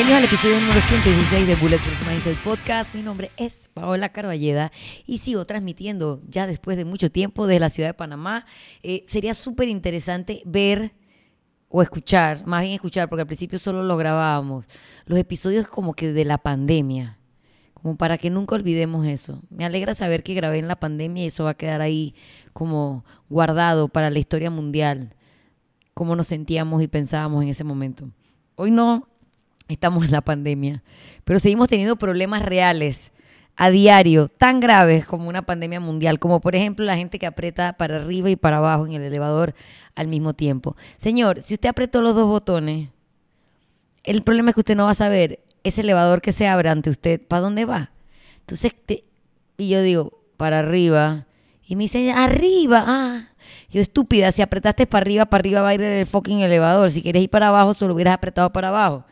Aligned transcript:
Bienvenidos 0.00 0.30
al 0.30 0.34
episodio 0.34 0.60
número 0.60 0.80
116 0.80 1.46
de 1.46 1.56
Bulletproof 1.56 2.08
Mindset 2.08 2.38
Podcast. 2.38 2.94
Mi 2.94 3.02
nombre 3.02 3.30
es 3.36 3.68
Paola 3.74 4.08
Carballeda 4.08 4.72
y 5.04 5.18
sigo 5.18 5.44
transmitiendo 5.44 6.22
ya 6.26 6.46
después 6.46 6.78
de 6.78 6.86
mucho 6.86 7.12
tiempo 7.12 7.46
desde 7.46 7.60
la 7.60 7.68
ciudad 7.68 7.90
de 7.90 7.94
Panamá. 7.94 8.46
Eh, 8.82 9.04
sería 9.06 9.34
súper 9.34 9.68
interesante 9.68 10.40
ver 10.46 10.94
o 11.68 11.82
escuchar, 11.82 12.46
más 12.46 12.62
bien 12.62 12.72
escuchar, 12.72 13.10
porque 13.10 13.20
al 13.20 13.26
principio 13.26 13.58
solo 13.58 13.82
lo 13.82 13.98
grabábamos, 13.98 14.64
los 15.04 15.18
episodios 15.18 15.68
como 15.68 15.92
que 15.92 16.14
de 16.14 16.24
la 16.24 16.38
pandemia, 16.38 17.18
como 17.74 17.98
para 17.98 18.16
que 18.16 18.30
nunca 18.30 18.54
olvidemos 18.54 19.06
eso. 19.06 19.42
Me 19.50 19.66
alegra 19.66 19.92
saber 19.92 20.22
que 20.22 20.32
grabé 20.32 20.60
en 20.60 20.68
la 20.68 20.80
pandemia 20.80 21.24
y 21.24 21.26
eso 21.26 21.44
va 21.44 21.50
a 21.50 21.58
quedar 21.58 21.82
ahí 21.82 22.14
como 22.54 23.04
guardado 23.28 23.88
para 23.88 24.08
la 24.08 24.18
historia 24.18 24.48
mundial, 24.48 25.14
cómo 25.92 26.16
nos 26.16 26.28
sentíamos 26.28 26.82
y 26.82 26.88
pensábamos 26.88 27.42
en 27.42 27.50
ese 27.50 27.64
momento. 27.64 28.08
Hoy 28.56 28.70
no 28.70 29.09
estamos 29.74 30.04
en 30.04 30.10
la 30.10 30.20
pandemia, 30.20 30.82
pero 31.24 31.38
seguimos 31.38 31.68
teniendo 31.68 31.96
problemas 31.96 32.42
reales 32.42 33.12
a 33.56 33.70
diario, 33.70 34.28
tan 34.28 34.60
graves 34.60 35.04
como 35.04 35.28
una 35.28 35.42
pandemia 35.42 35.80
mundial, 35.80 36.18
como 36.18 36.40
por 36.40 36.56
ejemplo 36.56 36.84
la 36.84 36.96
gente 36.96 37.18
que 37.18 37.26
aprieta 37.26 37.74
para 37.74 37.96
arriba 37.96 38.30
y 38.30 38.36
para 38.36 38.56
abajo 38.56 38.86
en 38.86 38.94
el 38.94 39.02
elevador 39.02 39.54
al 39.94 40.08
mismo 40.08 40.34
tiempo. 40.34 40.76
Señor, 40.96 41.42
si 41.42 41.54
usted 41.54 41.68
apretó 41.68 42.00
los 42.00 42.14
dos 42.14 42.26
botones, 42.26 42.88
el 44.02 44.22
problema 44.22 44.50
es 44.50 44.54
que 44.54 44.60
usted 44.60 44.76
no 44.76 44.84
va 44.84 44.92
a 44.92 44.94
saber 44.94 45.40
ese 45.62 45.82
elevador 45.82 46.22
que 46.22 46.32
se 46.32 46.48
abre 46.48 46.70
ante 46.70 46.88
usted, 46.88 47.20
¿para 47.20 47.42
dónde 47.42 47.66
va? 47.66 47.90
Entonces, 48.40 48.72
y 49.58 49.68
yo 49.68 49.82
digo, 49.82 50.22
para 50.36 50.60
arriba, 50.60 51.26
y 51.70 51.76
me 51.76 51.84
dice, 51.84 52.10
arriba, 52.10 52.84
ah. 52.84 53.26
Yo, 53.70 53.80
estúpida, 53.80 54.32
si 54.32 54.42
apretaste 54.42 54.86
para 54.86 55.02
arriba, 55.02 55.26
para 55.26 55.42
arriba 55.42 55.62
va 55.62 55.68
a 55.68 55.74
ir 55.74 55.82
el 55.82 56.04
fucking 56.04 56.40
elevador. 56.40 56.90
Si 56.90 57.00
quieres 57.00 57.22
ir 57.22 57.30
para 57.30 57.48
abajo, 57.48 57.74
solo 57.74 57.94
hubieras 57.94 58.14
apretado 58.14 58.50
para 58.52 58.68
abajo. 58.68 59.04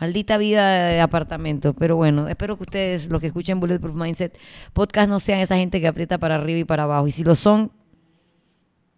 Maldita 0.00 0.38
vida 0.38 0.86
de 0.86 1.00
apartamento. 1.00 1.74
Pero 1.74 1.96
bueno, 1.96 2.28
espero 2.28 2.56
que 2.56 2.64
ustedes, 2.64 3.08
los 3.08 3.20
que 3.20 3.28
escuchen 3.28 3.60
Bulletproof 3.60 3.96
Mindset 3.96 4.38
Podcast, 4.72 5.08
no 5.08 5.20
sean 5.20 5.40
esa 5.40 5.56
gente 5.56 5.80
que 5.80 5.88
aprieta 5.88 6.18
para 6.18 6.36
arriba 6.36 6.60
y 6.60 6.64
para 6.64 6.84
abajo. 6.84 7.08
Y 7.08 7.10
si 7.10 7.24
lo 7.24 7.34
son, 7.34 7.72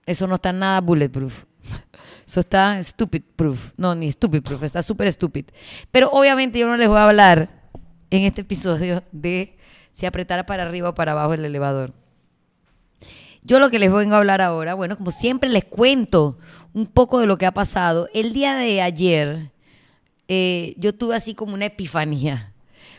eso 0.06 0.27
no 0.27 0.37
está 0.37 0.53
nada 0.53 0.81
bulletproof. 0.81 1.45
Eso 2.27 2.41
está 2.41 2.81
stupid 2.84 3.23
proof. 3.34 3.73
No, 3.77 3.93
ni 3.97 4.12
stupid 4.12 4.43
proof, 4.43 4.62
está 4.62 4.83
súper 4.83 5.12
stupid. 5.12 5.47
Pero 5.91 6.11
obviamente 6.12 6.61
yo 6.61 6.69
no 6.69 6.77
les 6.77 6.89
voy 6.89 6.98
a 6.98 7.05
hablar 7.05 7.51
en 8.11 8.23
este 8.23 8.43
episodio 8.43 9.03
de 9.11 9.56
si 9.93 10.06
apretar 10.06 10.47
para 10.47 10.62
arriba 10.62 10.91
o 10.91 10.95
para 10.95 11.11
abajo 11.12 11.34
el 11.34 11.45
elevador. 11.45 11.93
Yo 13.43 13.59
lo 13.59 13.71
que 13.71 13.78
les 13.78 13.93
vengo 13.93 14.15
a 14.15 14.19
hablar 14.19 14.43
ahora, 14.43 14.75
bueno, 14.75 14.97
como 14.97 15.11
siempre 15.11 15.48
les 15.48 15.65
cuento 15.65 16.39
un 16.73 16.87
poco 16.87 17.19
de 17.19 17.27
lo 17.27 17.39
que 17.39 17.47
ha 17.47 17.53
pasado. 17.53 18.09
El 18.15 18.33
día 18.33 18.55
de 18.55 18.81
ayer 18.81 19.51
eh, 20.33 20.75
yo 20.77 20.95
tuve 20.95 21.17
así 21.17 21.34
como 21.34 21.55
una 21.55 21.64
epifanía, 21.64 22.55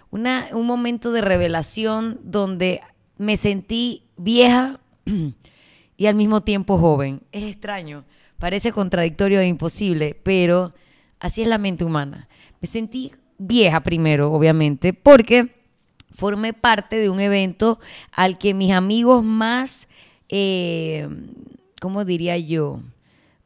un 0.10 0.66
momento 0.68 1.14
de 1.14 1.22
revelación 1.22 2.20
donde 2.23 2.82
me 3.18 3.38
sentí 3.38 4.04
vieja 4.18 4.82
y 5.98 6.08
al 6.08 6.16
mismo 6.16 6.42
tiempo 6.42 6.78
joven. 6.78 7.22
Es 7.32 7.44
extraño, 7.44 8.04
parece 8.38 8.73
contradictorio 8.73 9.40
e 9.40 9.48
imposible, 9.48 10.20
pero 10.22 10.73
así 11.22 11.42
es 11.42 11.48
la 11.48 11.58
mente 11.58 11.86
humana. 11.86 12.28
Me 12.60 12.68
sentí 12.68 13.14
vieja 13.38 13.80
primero, 13.80 14.34
obviamente, 14.34 14.92
porque 14.92 15.56
formé 16.14 16.52
parte 16.52 16.98
de 16.98 17.10
un 17.10 17.22
evento 17.22 17.80
al 18.12 18.40
que 18.40 18.54
mis 18.54 18.73
amigos 18.73 19.23
más, 19.23 19.88
eh, 20.28 21.08
¿cómo 21.80 22.04
diría 22.04 22.38
yo? 22.38 22.82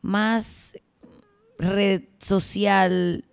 Más 0.01 0.73
red 1.59 2.01
social 2.17 3.23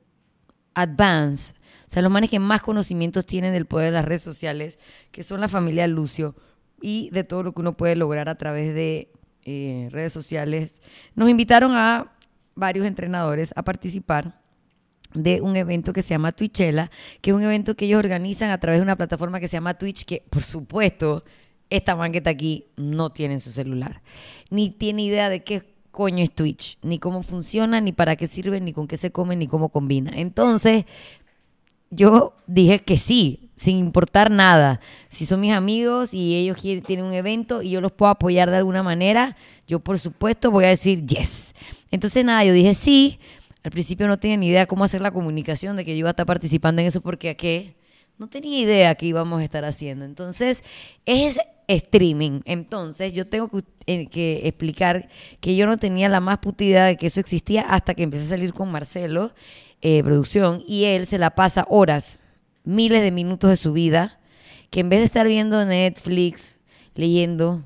advance, 0.75 1.55
o 1.87 1.91
sea, 1.93 2.03
los 2.03 2.11
manes 2.11 2.31
que 2.31 2.39
más 2.39 2.63
conocimientos 2.63 3.27
tienen 3.27 3.53
del 3.53 3.67
poder 3.67 3.87
de 3.87 3.93
las 3.93 4.05
redes 4.05 4.23
sociales, 4.23 4.79
que 5.11 5.23
son 5.23 5.41
la 5.41 5.49
familia 5.49 5.87
Lucio 5.87 6.35
y 6.81 7.11
de 7.11 7.25
todo 7.25 7.43
lo 7.43 7.53
que 7.53 7.61
uno 7.61 7.77
puede 7.77 7.97
lograr 7.97 8.29
a 8.29 8.37
través 8.37 8.75
de 8.75 9.13
eh, 9.45 9.89
redes 9.91 10.13
sociales, 10.13 10.81
nos 11.15 11.29
invitaron 11.29 11.73
a 11.77 12.13
varios 12.55 12.87
entrenadores 12.87 13.53
a 13.57 13.63
participar 13.63 14.41
de 15.15 15.41
un 15.41 15.57
evento 15.57 15.93
que 15.93 16.03
se 16.03 16.11
llama 16.11 16.33
Twitchella, 16.33 16.91
que 17.21 17.31
es 17.31 17.37
un 17.37 17.43
evento 17.43 17.75
que 17.75 17.85
ellos 17.85 17.99
organizan 17.99 18.51
a 18.51 18.59
través 18.59 18.81
de 18.81 18.85
una 18.85 18.97
plataforma 18.97 19.41
que 19.41 19.49
se 19.49 19.57
llama 19.57 19.75
Twitch, 19.75 20.05
que 20.05 20.25
por 20.31 20.43
supuesto 20.43 21.25
esta 21.71 21.97
man 21.97 22.13
que 22.13 22.19
está 22.19 22.31
aquí 22.31 22.67
no 22.77 23.11
tiene 23.11 23.35
en 23.35 23.41
su 23.41 23.51
celular, 23.51 24.03
ni 24.51 24.71
tiene 24.71 25.03
idea 25.03 25.29
de 25.29 25.43
qué 25.43 25.72
coño 25.93 26.25
es 26.25 26.33
Twitch, 26.33 26.79
ni 26.83 26.99
cómo 26.99 27.23
funciona, 27.23 27.81
ni 27.81 27.93
para 27.93 28.17
qué 28.17 28.27
sirve, 28.27 28.61
ni 28.61 28.73
con 28.73 28.89
qué 28.89 28.97
se 28.97 29.13
come, 29.13 29.37
ni 29.37 29.47
cómo 29.47 29.69
combina. 29.69 30.11
Entonces, 30.15 30.87
yo 31.91 32.35
dije 32.47 32.81
que 32.81 32.97
sí, 32.97 33.51
sin 33.55 33.77
importar 33.77 34.31
nada. 34.31 34.81
Si 35.09 35.27
son 35.27 35.41
mis 35.41 35.53
amigos 35.53 36.13
y 36.15 36.35
ellos 36.35 36.61
tienen 36.61 37.05
un 37.05 37.13
evento 37.13 37.63
y 37.63 37.71
yo 37.71 37.81
los 37.81 37.93
puedo 37.93 38.11
apoyar 38.11 38.51
de 38.51 38.57
alguna 38.57 38.83
manera, 38.83 39.37
yo 39.69 39.79
por 39.79 39.99
supuesto 39.99 40.51
voy 40.51 40.65
a 40.65 40.69
decir 40.69 41.07
yes. 41.07 41.55
Entonces, 41.91 42.25
nada, 42.25 42.45
yo 42.45 42.53
dije 42.53 42.75
sí. 42.75 43.21
Al 43.63 43.71
principio 43.71 44.09
no 44.09 44.19
tenía 44.19 44.37
ni 44.37 44.49
idea 44.49 44.67
cómo 44.67 44.83
hacer 44.83 45.01
la 45.01 45.13
comunicación 45.13 45.77
de 45.77 45.85
que 45.85 45.93
yo 45.93 45.99
iba 45.99 46.09
a 46.09 46.13
estar 46.13 46.27
participando 46.27 46.81
en 46.81 46.89
eso 46.89 47.01
porque 47.01 47.31
a 47.31 47.35
qué 47.35 47.77
no 48.23 48.29
tenía 48.29 48.61
idea 48.61 48.95
que 48.95 49.07
íbamos 49.07 49.41
a 49.41 49.45
estar 49.45 49.65
haciendo. 49.65 50.05
Entonces, 50.05 50.63
es 51.07 51.41
streaming. 51.67 52.41
Entonces, 52.45 53.13
yo 53.13 53.27
tengo 53.27 53.49
que, 53.49 53.65
eh, 53.87 54.41
explicar 54.45 55.09
que 55.41 55.57
yo 55.57 55.67
no 55.67 55.77
tenía 55.77 56.09
la 56.09 56.21
más 56.21 56.39
putida 56.39 56.87
de 56.87 56.97
que 56.97 57.09
eso 57.09 57.19
existía 57.19 57.63
hasta 57.63 57.95
que 57.95 58.05
empecé 58.05 58.27
a 58.27 58.29
salir 58.29 58.53
con 58.53 58.71
Marcelo, 58.71 59.33
eh, 59.81 60.05
producción, 60.05 60.63
y 60.69 60.85
él 60.85 61.09
se 61.09 61.19
la 61.19 61.31
pasa 61.31 61.67
horas, 61.69 62.21
miles 62.63 63.03
de 63.03 63.11
minutos 63.11 63.51
de 63.51 63.57
su 63.57 63.73
vida, 63.73 64.21
que 64.71 64.81
en 64.81 64.89
vez 64.89 65.01
de 65.01 65.07
estar 65.07 65.27
viendo 65.27 65.65
Netflix, 65.65 66.61
leyendo 66.95 67.65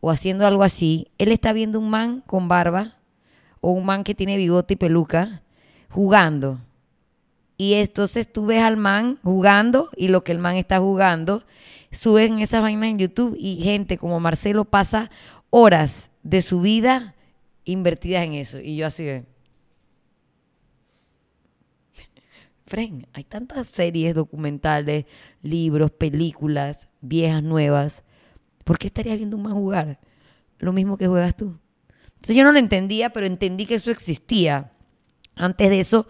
o 0.00 0.10
haciendo 0.10 0.46
algo 0.46 0.62
así, 0.62 1.08
él 1.18 1.32
está 1.32 1.52
viendo 1.52 1.78
un 1.78 1.90
man 1.90 2.22
con 2.26 2.48
barba 2.48 2.96
o 3.60 3.72
un 3.72 3.84
man 3.84 4.04
que 4.04 4.14
tiene 4.14 4.38
bigote 4.38 4.72
y 4.74 4.76
peluca 4.76 5.42
jugando 5.90 6.60
y 7.58 7.74
entonces 7.74 8.32
tú 8.32 8.46
ves 8.46 8.62
al 8.62 8.76
man 8.76 9.18
jugando 9.24 9.90
y 9.96 10.08
lo 10.08 10.22
que 10.22 10.30
el 10.30 10.38
man 10.38 10.56
está 10.56 10.78
jugando, 10.78 11.42
suben 11.90 12.38
esas 12.38 12.62
vainas 12.62 12.90
en 12.90 12.98
YouTube 12.98 13.36
y 13.36 13.60
gente 13.60 13.98
como 13.98 14.20
Marcelo 14.20 14.64
pasa 14.64 15.10
horas 15.50 16.10
de 16.22 16.40
su 16.40 16.60
vida 16.60 17.16
invertidas 17.64 18.24
en 18.24 18.34
eso. 18.34 18.60
Y 18.60 18.76
yo 18.76 18.86
así 18.86 19.02
de... 19.02 19.26
Fren, 22.66 23.08
hay 23.12 23.24
tantas 23.24 23.66
series, 23.66 24.14
documentales, 24.14 25.06
libros, 25.42 25.90
películas, 25.90 26.86
viejas, 27.00 27.42
nuevas. 27.42 28.04
¿Por 28.62 28.78
qué 28.78 28.86
estarías 28.86 29.16
viendo 29.16 29.36
un 29.36 29.42
man 29.42 29.54
jugar? 29.54 29.98
Lo 30.58 30.72
mismo 30.72 30.96
que 30.96 31.08
juegas 31.08 31.36
tú. 31.36 31.58
Entonces 32.06 32.36
yo 32.36 32.44
no 32.44 32.52
lo 32.52 32.58
entendía, 32.58 33.10
pero 33.10 33.26
entendí 33.26 33.66
que 33.66 33.74
eso 33.74 33.90
existía. 33.90 34.70
Antes 35.34 35.70
de 35.70 35.80
eso, 35.80 36.06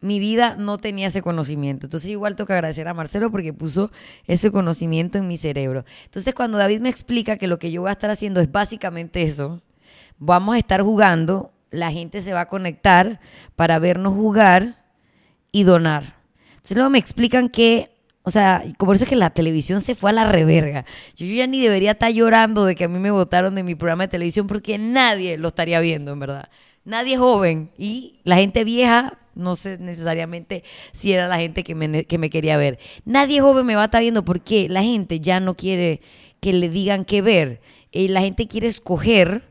mi 0.00 0.18
vida 0.18 0.56
no 0.58 0.78
tenía 0.78 1.08
ese 1.08 1.22
conocimiento. 1.22 1.86
Entonces 1.86 2.10
igual 2.10 2.36
tengo 2.36 2.46
que 2.46 2.54
agradecer 2.54 2.88
a 2.88 2.94
Marcelo 2.94 3.30
porque 3.30 3.52
puso 3.52 3.90
ese 4.26 4.50
conocimiento 4.50 5.18
en 5.18 5.28
mi 5.28 5.36
cerebro. 5.36 5.84
Entonces 6.04 6.34
cuando 6.34 6.58
David 6.58 6.80
me 6.80 6.88
explica 6.88 7.36
que 7.36 7.46
lo 7.46 7.58
que 7.58 7.70
yo 7.70 7.82
voy 7.82 7.90
a 7.90 7.92
estar 7.92 8.10
haciendo 8.10 8.40
es 8.40 8.50
básicamente 8.50 9.22
eso, 9.22 9.62
vamos 10.18 10.54
a 10.54 10.58
estar 10.58 10.82
jugando, 10.82 11.52
la 11.70 11.92
gente 11.92 12.20
se 12.20 12.32
va 12.32 12.42
a 12.42 12.48
conectar 12.48 13.20
para 13.56 13.78
vernos 13.78 14.14
jugar 14.14 14.84
y 15.52 15.64
donar. 15.64 16.16
Entonces 16.50 16.76
luego 16.76 16.90
me 16.90 16.98
explican 16.98 17.48
que, 17.48 17.90
o 18.22 18.30
sea, 18.30 18.62
por 18.78 18.94
eso 18.94 19.04
es 19.04 19.10
que 19.10 19.16
la 19.16 19.30
televisión 19.30 19.80
se 19.80 19.94
fue 19.94 20.10
a 20.10 20.14
la 20.14 20.24
reverga. 20.24 20.84
Yo 21.14 21.26
ya 21.26 21.46
ni 21.46 21.60
debería 21.60 21.92
estar 21.92 22.10
llorando 22.10 22.64
de 22.64 22.74
que 22.74 22.84
a 22.84 22.88
mí 22.88 22.98
me 22.98 23.10
votaron 23.10 23.54
de 23.54 23.62
mi 23.62 23.74
programa 23.74 24.04
de 24.04 24.08
televisión 24.08 24.46
porque 24.46 24.78
nadie 24.78 25.36
lo 25.36 25.48
estaría 25.48 25.80
viendo, 25.80 26.12
en 26.12 26.20
verdad. 26.20 26.48
Nadie 26.84 27.18
joven 27.18 27.70
y 27.76 28.20
la 28.24 28.36
gente 28.36 28.64
vieja 28.64 29.19
no 29.34 29.56
sé 29.56 29.78
necesariamente 29.78 30.64
si 30.92 31.12
era 31.12 31.28
la 31.28 31.38
gente 31.38 31.64
que 31.64 31.74
me, 31.74 32.04
que 32.04 32.18
me 32.18 32.30
quería 32.30 32.56
ver. 32.56 32.78
Nadie 33.04 33.40
joven 33.40 33.66
me 33.66 33.76
va 33.76 33.82
a 33.82 33.84
estar 33.86 34.02
viendo 34.02 34.24
porque 34.24 34.68
la 34.68 34.82
gente 34.82 35.20
ya 35.20 35.40
no 35.40 35.56
quiere 35.56 36.00
que 36.40 36.52
le 36.52 36.68
digan 36.68 37.04
qué 37.04 37.22
ver. 37.22 37.60
Eh, 37.92 38.08
la 38.08 38.20
gente 38.20 38.46
quiere 38.46 38.66
escoger 38.66 39.42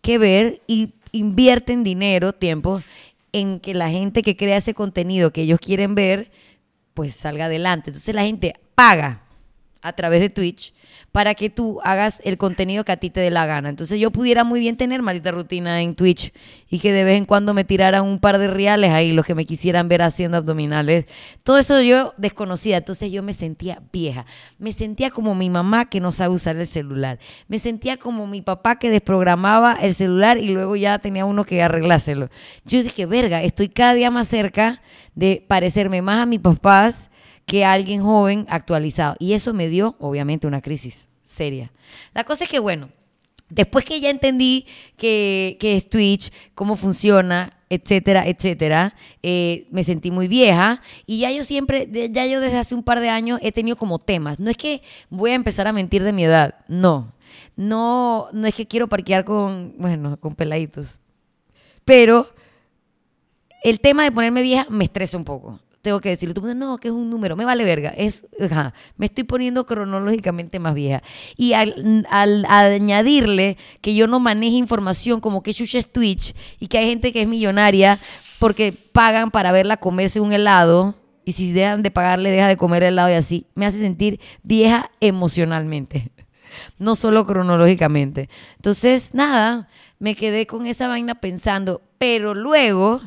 qué 0.00 0.18
ver 0.18 0.62
y 0.66 0.94
invierten 1.12 1.84
dinero, 1.84 2.32
tiempo, 2.32 2.82
en 3.32 3.58
que 3.58 3.74
la 3.74 3.90
gente 3.90 4.22
que 4.22 4.36
crea 4.36 4.56
ese 4.56 4.74
contenido 4.74 5.32
que 5.32 5.42
ellos 5.42 5.60
quieren 5.60 5.94
ver, 5.94 6.30
pues 6.94 7.14
salga 7.14 7.46
adelante. 7.46 7.90
Entonces 7.90 8.14
la 8.14 8.22
gente 8.22 8.54
paga 8.74 9.25
a 9.86 9.92
través 9.94 10.20
de 10.20 10.30
Twitch 10.30 10.72
para 11.12 11.34
que 11.34 11.48
tú 11.48 11.80
hagas 11.82 12.20
el 12.24 12.36
contenido 12.36 12.84
que 12.84 12.92
a 12.92 12.98
ti 12.98 13.08
te 13.08 13.20
dé 13.20 13.30
la 13.30 13.46
gana. 13.46 13.70
Entonces 13.70 13.98
yo 13.98 14.10
pudiera 14.10 14.44
muy 14.44 14.60
bien 14.60 14.76
tener 14.76 15.00
maldita 15.00 15.30
rutina 15.30 15.80
en 15.80 15.94
Twitch 15.94 16.32
y 16.68 16.78
que 16.78 16.92
de 16.92 17.04
vez 17.04 17.16
en 17.16 17.24
cuando 17.24 17.54
me 17.54 17.64
tiraran 17.64 18.04
un 18.04 18.18
par 18.18 18.38
de 18.38 18.48
reales 18.48 18.90
ahí, 18.90 19.12
los 19.12 19.24
que 19.24 19.34
me 19.34 19.46
quisieran 19.46 19.88
ver 19.88 20.02
haciendo 20.02 20.36
abdominales. 20.36 21.06
Todo 21.42 21.56
eso 21.58 21.80
yo 21.80 22.12
desconocía, 22.18 22.76
entonces 22.78 23.10
yo 23.10 23.22
me 23.22 23.32
sentía 23.32 23.80
vieja. 23.92 24.26
Me 24.58 24.72
sentía 24.72 25.10
como 25.10 25.34
mi 25.34 25.48
mamá 25.48 25.88
que 25.88 26.00
no 26.00 26.12
sabe 26.12 26.34
usar 26.34 26.56
el 26.56 26.66
celular. 26.66 27.18
Me 27.48 27.58
sentía 27.58 27.96
como 27.96 28.26
mi 28.26 28.42
papá 28.42 28.78
que 28.78 28.90
desprogramaba 28.90 29.74
el 29.80 29.94
celular 29.94 30.36
y 30.38 30.48
luego 30.48 30.76
ya 30.76 30.98
tenía 30.98 31.24
uno 31.24 31.44
que 31.44 31.62
arreglárselo. 31.62 32.28
Yo 32.64 32.82
dije, 32.82 33.06
verga, 33.06 33.42
estoy 33.42 33.68
cada 33.68 33.94
día 33.94 34.10
más 34.10 34.28
cerca 34.28 34.82
de 35.14 35.42
parecerme 35.48 36.02
más 36.02 36.18
a 36.18 36.26
mis 36.26 36.40
papás 36.40 37.10
que 37.46 37.64
alguien 37.64 38.02
joven 38.02 38.44
actualizado. 38.50 39.16
Y 39.18 39.32
eso 39.32 39.54
me 39.54 39.68
dio, 39.68 39.96
obviamente, 40.00 40.46
una 40.46 40.60
crisis 40.60 41.08
seria. 41.22 41.72
La 42.12 42.24
cosa 42.24 42.44
es 42.44 42.50
que, 42.50 42.58
bueno, 42.58 42.90
después 43.48 43.84
que 43.84 44.00
ya 44.00 44.10
entendí 44.10 44.66
que, 44.96 45.56
es 45.60 45.88
Twitch, 45.88 46.32
cómo 46.54 46.76
funciona, 46.76 47.52
etcétera, 47.70 48.26
etcétera, 48.26 48.94
eh, 49.22 49.66
me 49.70 49.84
sentí 49.84 50.10
muy 50.10 50.28
vieja 50.28 50.82
y 51.06 51.20
ya 51.20 51.30
yo 51.30 51.44
siempre, 51.44 51.88
ya 52.10 52.26
yo 52.26 52.40
desde 52.40 52.58
hace 52.58 52.74
un 52.74 52.82
par 52.82 53.00
de 53.00 53.08
años 53.08 53.40
he 53.42 53.52
tenido 53.52 53.76
como 53.76 53.98
temas. 53.98 54.40
No 54.40 54.50
es 54.50 54.56
que 54.56 54.82
voy 55.08 55.30
a 55.30 55.34
empezar 55.34 55.68
a 55.68 55.72
mentir 55.72 56.02
de 56.02 56.12
mi 56.12 56.24
edad, 56.24 56.56
no. 56.68 57.12
No, 57.54 58.28
no 58.32 58.46
es 58.46 58.54
que 58.54 58.66
quiero 58.66 58.88
parquear 58.88 59.24
con, 59.24 59.74
bueno, 59.78 60.18
con 60.18 60.34
peladitos. 60.34 60.86
Pero 61.84 62.28
el 63.62 63.80
tema 63.80 64.04
de 64.04 64.12
ponerme 64.12 64.42
vieja 64.42 64.66
me 64.68 64.84
estresa 64.84 65.16
un 65.16 65.24
poco 65.24 65.60
tengo 65.86 66.00
que 66.00 66.08
decirlo. 66.08 66.34
Tú 66.34 66.42
no, 66.52 66.78
que 66.78 66.88
es 66.88 66.94
un 66.94 67.08
número, 67.08 67.36
me 67.36 67.44
vale 67.44 67.62
verga. 67.62 67.90
Es, 67.90 68.26
me 68.96 69.06
estoy 69.06 69.22
poniendo 69.22 69.66
cronológicamente 69.66 70.58
más 70.58 70.74
vieja. 70.74 71.00
Y 71.36 71.52
al, 71.52 72.04
añadirle 72.48 73.56
que 73.80 73.94
yo 73.94 74.08
no 74.08 74.18
maneje 74.18 74.56
información 74.56 75.20
como 75.20 75.44
que 75.44 75.54
Chucha 75.54 75.78
es 75.78 75.92
Twitch 75.92 76.34
y 76.58 76.66
que 76.66 76.78
hay 76.78 76.88
gente 76.88 77.12
que 77.12 77.22
es 77.22 77.28
millonaria 77.28 78.00
porque 78.40 78.72
pagan 78.72 79.30
para 79.30 79.52
verla 79.52 79.76
comerse 79.76 80.18
un 80.18 80.32
helado 80.32 80.96
y 81.24 81.32
si 81.32 81.52
dejan 81.52 81.84
de 81.84 81.92
pagarle 81.92 82.32
deja 82.32 82.48
de 82.48 82.56
comer 82.56 82.82
helado 82.82 83.08
y 83.10 83.14
así, 83.14 83.46
me 83.54 83.64
hace 83.64 83.78
sentir 83.78 84.18
vieja 84.42 84.90
emocionalmente, 84.98 86.10
no 86.80 86.96
solo 86.96 87.24
cronológicamente. 87.26 88.28
Entonces, 88.56 89.14
nada, 89.14 89.68
me 90.00 90.16
quedé 90.16 90.48
con 90.48 90.66
esa 90.66 90.88
vaina 90.88 91.14
pensando, 91.14 91.80
pero 91.96 92.34
luego 92.34 93.02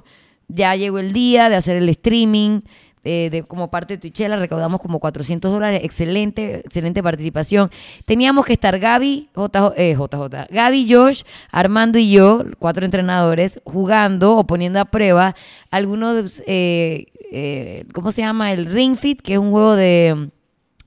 ya 0.49 0.75
llegó 0.75 0.99
el 0.99 1.13
día 1.13 1.49
de 1.49 1.55
hacer 1.55 1.77
el 1.77 1.87
streaming. 1.89 2.61
Eh, 3.05 3.29
de, 3.31 3.43
como 3.43 3.71
parte 3.71 3.93
de 3.93 3.97
Twitchella, 3.97 4.35
recaudamos 4.35 4.81
como 4.81 4.99
400 4.99 5.49
dólares, 5.49 5.81
excelente, 5.85 6.59
excelente 6.65 7.01
participación. 7.01 7.71
Teníamos 8.03 8.45
que 8.45 8.51
estar 8.51 8.77
Gaby, 8.77 9.29
JJ, 9.33 9.73
eh, 9.77 9.95
JJ, 9.97 10.53
Gaby, 10.53 10.93
Josh, 10.93 11.23
Armando 11.49 11.97
y 11.97 12.11
yo, 12.11 12.43
cuatro 12.59 12.83
entrenadores, 12.83 13.61
jugando 13.63 14.35
o 14.35 14.45
poniendo 14.45 14.81
a 14.81 14.85
prueba 14.85 15.33
algunos, 15.71 16.43
eh, 16.45 17.05
eh, 17.31 17.85
¿cómo 17.93 18.11
se 18.11 18.21
llama? 18.21 18.51
El 18.51 18.65
Ring 18.65 18.97
Fit, 18.97 19.21
que 19.21 19.33
es 19.33 19.39
un 19.39 19.51
juego 19.51 19.77
de 19.77 20.29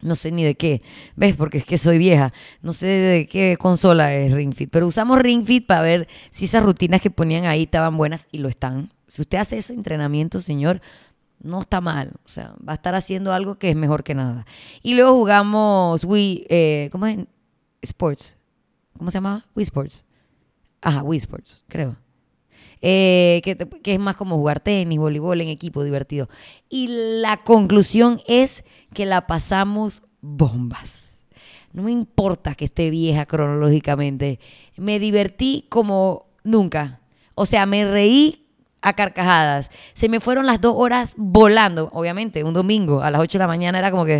no 0.02 0.16
sé 0.16 0.32
ni 0.32 0.44
de 0.44 0.56
qué, 0.56 0.82
¿ves? 1.16 1.36
Porque 1.36 1.58
es 1.58 1.64
que 1.64 1.78
soy 1.78 1.96
vieja, 1.96 2.32
no 2.60 2.72
sé 2.72 2.86
de 2.86 3.26
qué 3.26 3.56
consola 3.58 4.12
es 4.14 4.32
Ring 4.32 4.52
Fit, 4.52 4.68
pero 4.70 4.86
usamos 4.86 5.18
Ring 5.20 5.44
Fit 5.44 5.66
para 5.66 5.80
ver 5.80 6.08
si 6.30 6.44
esas 6.44 6.62
rutinas 6.62 7.00
que 7.00 7.10
ponían 7.10 7.46
ahí 7.46 7.62
estaban 7.62 7.96
buenas 7.96 8.28
y 8.32 8.38
lo 8.38 8.48
están. 8.48 8.90
Si 9.12 9.20
usted 9.20 9.36
hace 9.36 9.58
ese 9.58 9.74
entrenamiento, 9.74 10.40
señor, 10.40 10.80
no 11.38 11.60
está 11.60 11.82
mal. 11.82 12.12
O 12.24 12.28
sea, 12.30 12.54
va 12.66 12.72
a 12.72 12.76
estar 12.76 12.94
haciendo 12.94 13.34
algo 13.34 13.56
que 13.56 13.68
es 13.68 13.76
mejor 13.76 14.04
que 14.04 14.14
nada. 14.14 14.46
Y 14.82 14.94
luego 14.94 15.12
jugamos 15.12 16.02
Wii, 16.02 16.46
eh, 16.48 16.88
¿cómo 16.90 17.04
es? 17.04 17.18
Sports. 17.82 18.38
¿Cómo 18.96 19.10
se 19.10 19.16
llama? 19.16 19.44
Wii 19.54 19.64
Sports. 19.64 20.06
Ajá, 20.80 21.02
Wii 21.02 21.18
Sports, 21.18 21.62
creo. 21.68 21.96
Eh, 22.80 23.42
que, 23.44 23.54
que, 23.54 23.92
es 23.92 24.00
más 24.00 24.16
como 24.16 24.38
jugar 24.38 24.60
tenis, 24.60 24.98
voleibol 24.98 25.42
en 25.42 25.48
equipo, 25.48 25.84
divertido. 25.84 26.30
Y 26.70 26.86
la 27.20 27.44
conclusión 27.44 28.18
es 28.26 28.64
que 28.94 29.04
la 29.04 29.26
pasamos 29.26 30.04
bombas. 30.22 31.18
No 31.74 31.82
me 31.82 31.92
importa 31.92 32.54
que 32.54 32.64
esté 32.64 32.88
vieja 32.88 33.26
cronológicamente. 33.26 34.40
Me 34.78 34.98
divertí 34.98 35.66
como 35.68 36.30
nunca. 36.44 37.02
O 37.34 37.44
sea, 37.44 37.66
me 37.66 37.84
reí 37.84 38.41
a 38.82 38.92
carcajadas. 38.92 39.70
Se 39.94 40.08
me 40.08 40.20
fueron 40.20 40.46
las 40.46 40.60
dos 40.60 40.74
horas 40.76 41.14
volando, 41.16 41.88
obviamente, 41.92 42.44
un 42.44 42.52
domingo 42.52 43.02
a 43.02 43.10
las 43.10 43.20
8 43.20 43.38
de 43.38 43.42
la 43.42 43.46
mañana 43.46 43.78
era 43.78 43.90
como 43.90 44.04
que, 44.04 44.16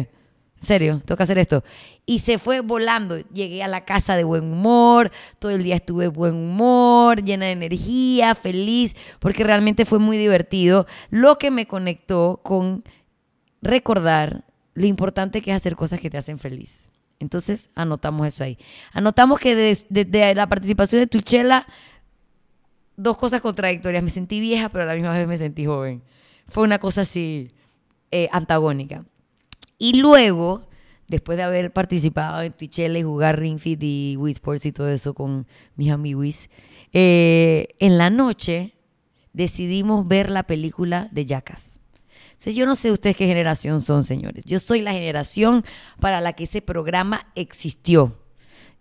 en 0.60 0.66
serio, 0.66 1.02
tengo 1.04 1.16
que 1.16 1.22
hacer 1.24 1.38
esto. 1.38 1.64
Y 2.06 2.20
se 2.20 2.38
fue 2.38 2.60
volando. 2.60 3.18
Llegué 3.18 3.62
a 3.62 3.68
la 3.68 3.84
casa 3.84 4.16
de 4.16 4.24
buen 4.24 4.44
humor, 4.44 5.10
todo 5.38 5.50
el 5.50 5.62
día 5.62 5.76
estuve 5.76 6.08
buen 6.08 6.34
humor, 6.34 7.22
llena 7.22 7.46
de 7.46 7.52
energía, 7.52 8.34
feliz, 8.34 8.94
porque 9.18 9.44
realmente 9.44 9.84
fue 9.84 9.98
muy 9.98 10.16
divertido, 10.16 10.86
lo 11.10 11.38
que 11.38 11.50
me 11.50 11.66
conectó 11.66 12.40
con 12.42 12.84
recordar 13.60 14.44
lo 14.74 14.86
importante 14.86 15.42
que 15.42 15.50
es 15.50 15.56
hacer 15.56 15.76
cosas 15.76 16.00
que 16.00 16.10
te 16.10 16.18
hacen 16.18 16.38
feliz. 16.38 16.88
Entonces 17.18 17.70
anotamos 17.76 18.26
eso 18.26 18.42
ahí. 18.42 18.58
Anotamos 18.92 19.38
que 19.38 19.54
desde 19.88 20.34
la 20.34 20.48
participación 20.48 21.02
de 21.02 21.06
Tuchela 21.06 21.66
dos 23.02 23.16
cosas 23.16 23.40
contradictorias. 23.40 24.02
Me 24.02 24.10
sentí 24.10 24.40
vieja, 24.40 24.68
pero 24.68 24.84
a 24.84 24.86
la 24.86 24.94
misma 24.94 25.12
vez 25.12 25.26
me 25.26 25.36
sentí 25.36 25.64
joven. 25.66 26.02
Fue 26.48 26.62
una 26.62 26.78
cosa 26.78 27.02
así 27.02 27.48
eh, 28.10 28.28
antagónica. 28.32 29.04
Y 29.78 29.94
luego, 29.94 30.68
después 31.08 31.36
de 31.36 31.44
haber 31.44 31.72
participado 31.72 32.42
en 32.42 32.52
Twitchella 32.52 32.98
y 32.98 33.02
jugar 33.02 33.38
Ring 33.38 33.58
Fit 33.58 33.82
y 33.82 34.16
Wii 34.16 34.32
Sports 34.32 34.66
y 34.66 34.72
todo 34.72 34.88
eso 34.88 35.14
con 35.14 35.46
mis 35.76 35.90
amigos, 35.90 36.48
eh, 36.92 37.68
en 37.78 37.98
la 37.98 38.10
noche 38.10 38.74
decidimos 39.32 40.06
ver 40.06 40.30
la 40.30 40.44
película 40.44 41.08
de 41.10 41.24
Jackass. 41.24 41.80
Entonces, 42.42 42.54
yo 42.54 42.66
no 42.66 42.74
sé 42.74 42.90
ustedes 42.90 43.16
qué 43.16 43.26
generación 43.26 43.80
son, 43.80 44.02
señores. 44.02 44.44
Yo 44.44 44.58
soy 44.58 44.82
la 44.82 44.92
generación 44.92 45.64
para 46.00 46.20
la 46.20 46.32
que 46.32 46.44
ese 46.44 46.60
programa 46.60 47.26
existió. 47.34 48.21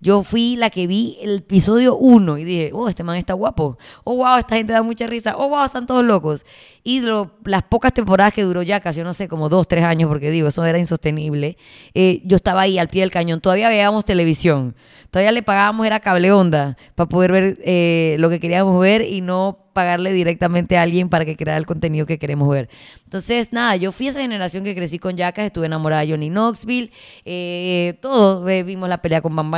Yo 0.01 0.23
fui 0.23 0.55
la 0.55 0.71
que 0.71 0.87
vi 0.87 1.17
el 1.21 1.37
episodio 1.37 1.95
1 1.95 2.39
y 2.39 2.43
dije, 2.43 2.71
oh, 2.73 2.89
este 2.89 3.03
man 3.03 3.17
está 3.17 3.33
guapo. 3.33 3.77
Oh, 4.03 4.15
wow, 4.15 4.37
esta 4.37 4.55
gente 4.55 4.73
da 4.73 4.81
mucha 4.81 5.05
risa. 5.05 5.37
Oh, 5.37 5.47
wow, 5.49 5.65
están 5.65 5.85
todos 5.85 6.03
locos. 6.03 6.43
Y 6.83 7.01
las 7.45 7.63
pocas 7.63 7.93
temporadas 7.93 8.33
que 8.33 8.41
duró 8.41 8.63
ya, 8.63 8.79
casi, 8.79 8.99
yo 8.99 9.03
no 9.03 9.13
sé, 9.13 9.27
como 9.27 9.49
dos, 9.49 9.67
tres 9.67 9.83
años, 9.83 10.07
porque 10.07 10.31
digo, 10.31 10.47
eso 10.47 10.65
era 10.65 10.79
insostenible, 10.79 11.57
eh, 11.93 12.21
yo 12.25 12.37
estaba 12.37 12.61
ahí 12.61 12.79
al 12.79 12.87
pie 12.87 13.01
del 13.01 13.11
cañón. 13.11 13.39
Todavía 13.39 13.69
veíamos 13.69 14.03
televisión. 14.03 14.75
Todavía 15.11 15.31
le 15.31 15.43
pagábamos, 15.43 15.85
era 15.85 15.99
cable 15.99 16.31
onda, 16.31 16.77
para 16.95 17.07
poder 17.07 17.31
ver 17.31 17.57
eh, 17.63 18.15
lo 18.17 18.29
que 18.29 18.39
queríamos 18.39 18.79
ver 18.81 19.01
y 19.01 19.21
no 19.21 19.59
pagarle 19.73 20.11
directamente 20.11 20.77
a 20.77 20.81
alguien 20.81 21.09
para 21.09 21.23
que 21.23 21.35
creara 21.35 21.57
el 21.57 21.65
contenido 21.65 22.05
que 22.05 22.17
queremos 22.17 22.49
ver. 22.49 22.69
Entonces, 23.03 23.51
nada, 23.51 23.75
yo 23.75 23.91
fui 23.91 24.07
esa 24.07 24.21
generación 24.21 24.63
que 24.63 24.73
crecí 24.73 24.99
con 24.99 25.15
Jackass, 25.15 25.45
estuve 25.45 25.67
enamorada 25.67 26.01
de 26.01 26.11
Johnny 26.11 26.29
Knoxville, 26.29 26.91
eh, 27.25 27.93
vimos 28.65 28.89
la 28.89 29.01
pelea 29.01 29.21
con 29.21 29.35
Bam 29.35 29.51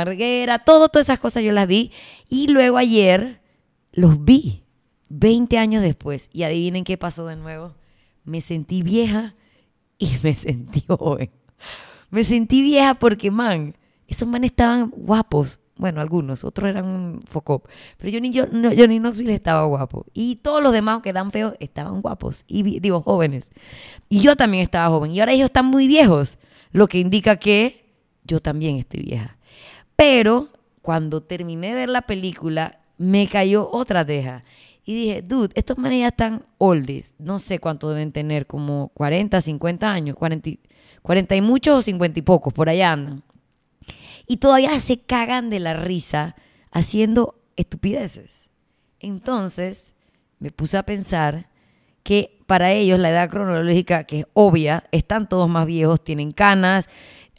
todo, 0.64 0.88
todas 0.88 1.06
esas 1.06 1.20
cosas 1.20 1.42
yo 1.42 1.52
las 1.52 1.66
vi. 1.66 1.90
Y 2.28 2.48
luego 2.48 2.76
ayer 2.76 3.40
los 3.92 4.24
vi, 4.24 4.63
20 5.14 5.58
años 5.58 5.82
después. 5.82 6.28
Y 6.32 6.42
adivinen 6.42 6.84
qué 6.84 6.98
pasó 6.98 7.26
de 7.26 7.36
nuevo. 7.36 7.74
Me 8.24 8.40
sentí 8.40 8.82
vieja 8.82 9.34
y 9.98 10.10
me 10.22 10.34
sentí 10.34 10.84
joven. 10.86 11.30
Me 12.10 12.24
sentí 12.24 12.62
vieja 12.62 12.94
porque, 12.94 13.30
man, 13.30 13.74
esos 14.06 14.28
manes 14.28 14.50
estaban 14.50 14.90
guapos, 14.90 15.60
bueno, 15.76 16.00
algunos, 16.00 16.44
otros 16.44 16.68
eran 16.68 16.84
un 16.84 17.22
focop. 17.26 17.66
Pero 17.98 18.12
Johnny, 18.12 18.30
yo, 18.30 18.46
no, 18.46 18.70
Johnny 18.70 19.00
Knoxville 19.00 19.34
estaba 19.34 19.64
guapo. 19.64 20.06
Y 20.12 20.36
todos 20.36 20.62
los 20.62 20.72
demás 20.72 21.02
que 21.02 21.12
dan 21.12 21.32
feos 21.32 21.54
estaban 21.58 22.00
guapos. 22.00 22.44
Y 22.46 22.78
digo, 22.78 23.02
jóvenes. 23.02 23.50
Y 24.08 24.20
yo 24.20 24.36
también 24.36 24.62
estaba 24.62 24.88
joven. 24.88 25.12
Y 25.12 25.20
ahora 25.20 25.32
ellos 25.32 25.46
están 25.46 25.66
muy 25.66 25.88
viejos. 25.88 26.38
Lo 26.70 26.86
que 26.86 26.98
indica 26.98 27.36
que 27.36 27.84
yo 28.24 28.40
también 28.40 28.76
estoy 28.76 29.02
vieja. 29.02 29.36
Pero 29.96 30.48
cuando 30.82 31.22
terminé 31.22 31.68
de 31.68 31.74
ver 31.74 31.88
la 31.88 32.02
película, 32.02 32.80
me 32.98 33.26
cayó 33.28 33.68
otra 33.70 34.04
teja. 34.04 34.44
Y 34.84 34.94
dije, 34.94 35.22
dude, 35.22 35.52
estos 35.54 35.78
manes 35.78 36.00
ya 36.00 36.08
están 36.08 36.44
oldies. 36.58 37.14
No 37.18 37.38
sé 37.38 37.58
cuánto 37.58 37.88
deben 37.88 38.12
tener, 38.12 38.46
como 38.46 38.90
40, 38.94 39.40
50 39.40 39.90
años. 39.90 40.16
40, 40.16 40.50
40 41.02 41.36
y 41.36 41.40
muchos 41.40 41.78
o 41.78 41.82
50 41.82 42.18
y 42.18 42.22
pocos, 42.22 42.52
por 42.52 42.68
allá 42.68 42.92
andan 42.92 43.22
y 44.26 44.38
todavía 44.38 44.78
se 44.80 44.98
cagan 44.98 45.50
de 45.50 45.60
la 45.60 45.74
risa 45.74 46.34
haciendo 46.70 47.40
estupideces. 47.56 48.30
Entonces 49.00 49.92
me 50.38 50.50
puse 50.50 50.76
a 50.76 50.84
pensar 50.84 51.48
que 52.02 52.38
para 52.46 52.72
ellos 52.72 52.98
la 52.98 53.10
edad 53.10 53.30
cronológica, 53.30 54.04
que 54.04 54.20
es 54.20 54.26
obvia, 54.34 54.84
están 54.92 55.28
todos 55.28 55.48
más 55.48 55.66
viejos, 55.66 56.02
tienen 56.02 56.32
canas. 56.32 56.88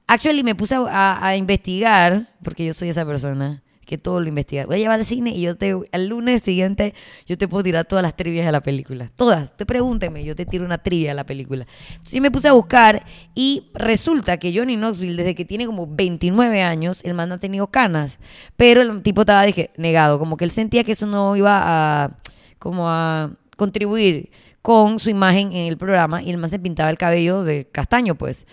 Actually 0.07 0.43
me 0.43 0.55
puse 0.55 0.75
a, 0.75 1.35
investigar, 1.35 2.29
porque 2.43 2.65
yo 2.65 2.74
soy 2.74 2.89
esa 2.89 3.05
persona 3.05 3.63
que 3.86 3.98
todo 3.98 4.20
lo 4.20 4.27
investiga. 4.27 4.65
Voy 4.65 4.75
a 4.75 4.80
llevar 4.80 5.00
al 5.00 5.06
cine 5.06 5.32
y 5.32 5.42
yo 5.42 5.56
te, 5.56 5.75
al 5.92 6.08
lunes 6.08 6.42
siguiente, 6.42 6.94
yo 7.25 7.38
te 7.38 7.48
puedo 7.48 7.63
tirar 7.63 7.86
todas 7.86 8.04
las 8.04 8.15
trivias 8.15 8.46
de 8.46 8.51
la 8.51 8.62
película. 8.62 9.12
Todas. 9.15 9.56
Te 9.56 9.65
pregúnteme, 9.65 10.24
yo 10.24 10.36
te 10.36 10.46
tiro 10.46 10.65
una 10.65 10.77
trivia 10.77 11.12
de 11.12 11.15
la 11.15 11.25
película. 11.25 11.65
Entonces 11.89 12.13
yo 12.13 12.22
me 12.22 12.32
puse 12.32 12.48
a 12.48 12.54
buscar 12.54 13.06
y 13.34 13.70
resulta 13.74 14.38
que 14.38 14.54
Johnny 14.56 14.75
Knoxville, 14.75 15.15
desde 15.15 15.36
que 15.36 15.46
tiene 15.46 15.65
como 15.65 15.88
29 15.88 16.62
años, 16.62 17.01
el 17.04 17.13
man 17.13 17.32
ha 17.32 17.38
tenido 17.38 17.68
canas. 17.68 18.20
Pero 18.58 18.82
el 18.82 19.01
tipo 19.01 19.22
estaba, 19.22 19.44
dije, 19.44 19.72
negado. 19.77 20.20
Como 20.20 20.38
que 20.38 20.46
él 20.46 20.51
sentía 20.51 20.84
que 20.84 20.94
eso 20.94 21.06
no 21.06 21.36
iba 21.36 21.62
a, 21.63 22.18
como 22.60 22.89
a 22.89 23.32
contribuir 23.56 24.32
con 24.62 25.00
su 25.00 25.12
imagen 25.12 25.51
en 25.51 25.68
el 25.68 25.77
programa 25.77 26.24
y 26.24 26.32
el 26.32 26.38
man 26.38 26.50
se 26.50 26.58
pintaba 26.58 26.89
el 26.89 26.98
cabello 26.98 27.44
de 27.44 27.68
castaño, 27.72 28.15
pues. 28.15 28.48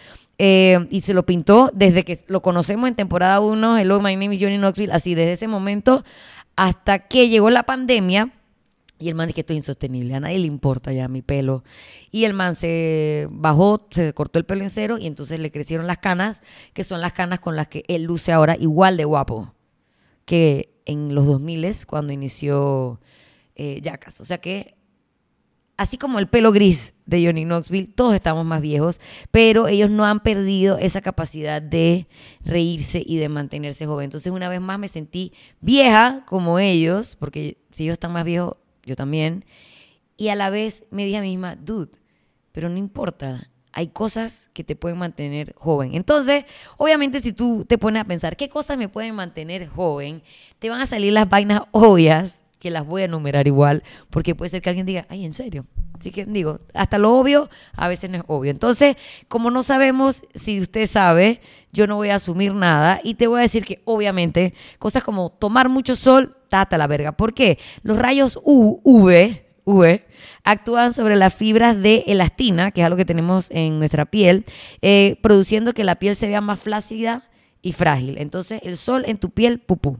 Eh, 0.44 0.88
y 0.90 1.02
se 1.02 1.14
lo 1.14 1.24
pintó 1.24 1.70
desde 1.72 2.04
que 2.04 2.20
lo 2.26 2.42
conocemos 2.42 2.88
en 2.88 2.96
temporada 2.96 3.38
1, 3.38 3.78
Hello, 3.78 4.00
my 4.00 4.16
name 4.16 4.34
is 4.34 4.40
Johnny 4.42 4.58
Knoxville, 4.58 4.92
así 4.92 5.14
desde 5.14 5.34
ese 5.34 5.46
momento 5.46 6.04
hasta 6.56 7.06
que 7.06 7.28
llegó 7.28 7.48
la 7.48 7.62
pandemia. 7.62 8.32
Y 8.98 9.08
el 9.08 9.14
man 9.14 9.28
dice 9.28 9.36
que 9.36 9.40
esto 9.42 9.52
es 9.52 9.58
insostenible, 9.58 10.16
a 10.16 10.18
nadie 10.18 10.40
le 10.40 10.48
importa 10.48 10.92
ya 10.92 11.06
mi 11.06 11.22
pelo. 11.22 11.62
Y 12.10 12.24
el 12.24 12.34
man 12.34 12.56
se 12.56 13.28
bajó, 13.30 13.86
se 13.92 14.14
cortó 14.14 14.40
el 14.40 14.44
pelo 14.44 14.64
en 14.64 14.70
cero 14.70 14.98
y 14.98 15.06
entonces 15.06 15.38
le 15.38 15.52
crecieron 15.52 15.86
las 15.86 15.98
canas, 15.98 16.42
que 16.72 16.82
son 16.82 17.00
las 17.00 17.12
canas 17.12 17.38
con 17.38 17.54
las 17.54 17.68
que 17.68 17.84
él 17.86 18.02
luce 18.02 18.32
ahora 18.32 18.56
igual 18.58 18.96
de 18.96 19.04
guapo 19.04 19.54
que 20.24 20.74
en 20.86 21.14
los 21.14 21.24
2000 21.24 21.86
cuando 21.86 22.12
inició 22.12 23.00
eh, 23.54 23.80
Jackass. 23.80 24.20
O 24.20 24.24
sea 24.24 24.38
que 24.38 24.74
así 25.82 25.98
como 25.98 26.20
el 26.20 26.28
pelo 26.28 26.52
gris 26.52 26.94
de 27.06 27.26
Johnny 27.26 27.44
Knoxville, 27.44 27.88
todos 27.88 28.14
estamos 28.14 28.46
más 28.46 28.62
viejos, 28.62 29.00
pero 29.32 29.66
ellos 29.66 29.90
no 29.90 30.04
han 30.04 30.20
perdido 30.20 30.78
esa 30.78 31.00
capacidad 31.00 31.60
de 31.60 32.06
reírse 32.44 33.02
y 33.04 33.16
de 33.16 33.28
mantenerse 33.28 33.84
joven. 33.84 34.04
Entonces, 34.04 34.32
una 34.32 34.48
vez 34.48 34.60
más 34.60 34.78
me 34.78 34.86
sentí 34.86 35.32
vieja 35.60 36.24
como 36.26 36.60
ellos, 36.60 37.16
porque 37.16 37.58
si 37.72 37.82
ellos 37.82 37.94
están 37.94 38.12
más 38.12 38.24
viejos, 38.24 38.56
yo 38.84 38.94
también. 38.94 39.44
Y 40.16 40.28
a 40.28 40.36
la 40.36 40.50
vez 40.50 40.84
me 40.90 41.04
dije 41.04 41.18
a 41.18 41.22
mí 41.22 41.30
misma, 41.30 41.56
dude, 41.56 41.90
pero 42.52 42.68
no 42.68 42.76
importa, 42.76 43.50
hay 43.72 43.88
cosas 43.88 44.50
que 44.52 44.62
te 44.62 44.76
pueden 44.76 44.98
mantener 44.98 45.52
joven. 45.56 45.94
Entonces, 45.94 46.44
obviamente, 46.76 47.20
si 47.20 47.32
tú 47.32 47.64
te 47.66 47.76
pones 47.76 48.02
a 48.02 48.04
pensar 48.04 48.36
qué 48.36 48.48
cosas 48.48 48.78
me 48.78 48.88
pueden 48.88 49.16
mantener 49.16 49.66
joven, 49.66 50.22
te 50.60 50.70
van 50.70 50.80
a 50.80 50.86
salir 50.86 51.12
las 51.12 51.28
vainas 51.28 51.62
obvias 51.72 52.41
que 52.62 52.70
las 52.70 52.86
voy 52.86 53.02
a 53.02 53.06
enumerar 53.06 53.48
igual, 53.48 53.82
porque 54.08 54.36
puede 54.36 54.48
ser 54.48 54.62
que 54.62 54.70
alguien 54.70 54.86
diga, 54.86 55.04
ay, 55.08 55.24
en 55.24 55.34
serio. 55.34 55.66
Así 55.98 56.12
que 56.12 56.24
digo, 56.24 56.60
hasta 56.74 56.96
lo 56.96 57.12
obvio 57.12 57.50
a 57.74 57.88
veces 57.88 58.08
no 58.08 58.18
es 58.18 58.22
obvio. 58.28 58.52
Entonces, 58.52 58.94
como 59.26 59.50
no 59.50 59.64
sabemos 59.64 60.22
si 60.32 60.60
usted 60.60 60.86
sabe, 60.86 61.40
yo 61.72 61.88
no 61.88 61.96
voy 61.96 62.10
a 62.10 62.14
asumir 62.14 62.54
nada 62.54 63.00
y 63.02 63.14
te 63.14 63.26
voy 63.26 63.40
a 63.40 63.42
decir 63.42 63.64
que 63.64 63.82
obviamente 63.84 64.54
cosas 64.78 65.02
como 65.02 65.30
tomar 65.30 65.68
mucho 65.68 65.96
sol, 65.96 66.36
tata 66.48 66.78
la 66.78 66.86
verga. 66.86 67.10
¿Por 67.16 67.34
qué? 67.34 67.58
Los 67.82 67.98
rayos 67.98 68.38
UV, 68.44 69.40
UV 69.64 70.02
actúan 70.44 70.94
sobre 70.94 71.16
las 71.16 71.34
fibras 71.34 71.82
de 71.82 72.04
elastina, 72.06 72.70
que 72.70 72.82
es 72.82 72.84
algo 72.84 72.96
que 72.96 73.04
tenemos 73.04 73.48
en 73.50 73.80
nuestra 73.80 74.04
piel, 74.04 74.44
eh, 74.82 75.16
produciendo 75.20 75.74
que 75.74 75.82
la 75.82 75.96
piel 75.96 76.14
se 76.14 76.28
vea 76.28 76.40
más 76.40 76.60
flácida 76.60 77.28
y 77.60 77.72
frágil. 77.72 78.18
Entonces, 78.18 78.60
el 78.62 78.76
sol 78.76 79.02
en 79.08 79.18
tu 79.18 79.30
piel, 79.30 79.58
pupú. 79.58 79.98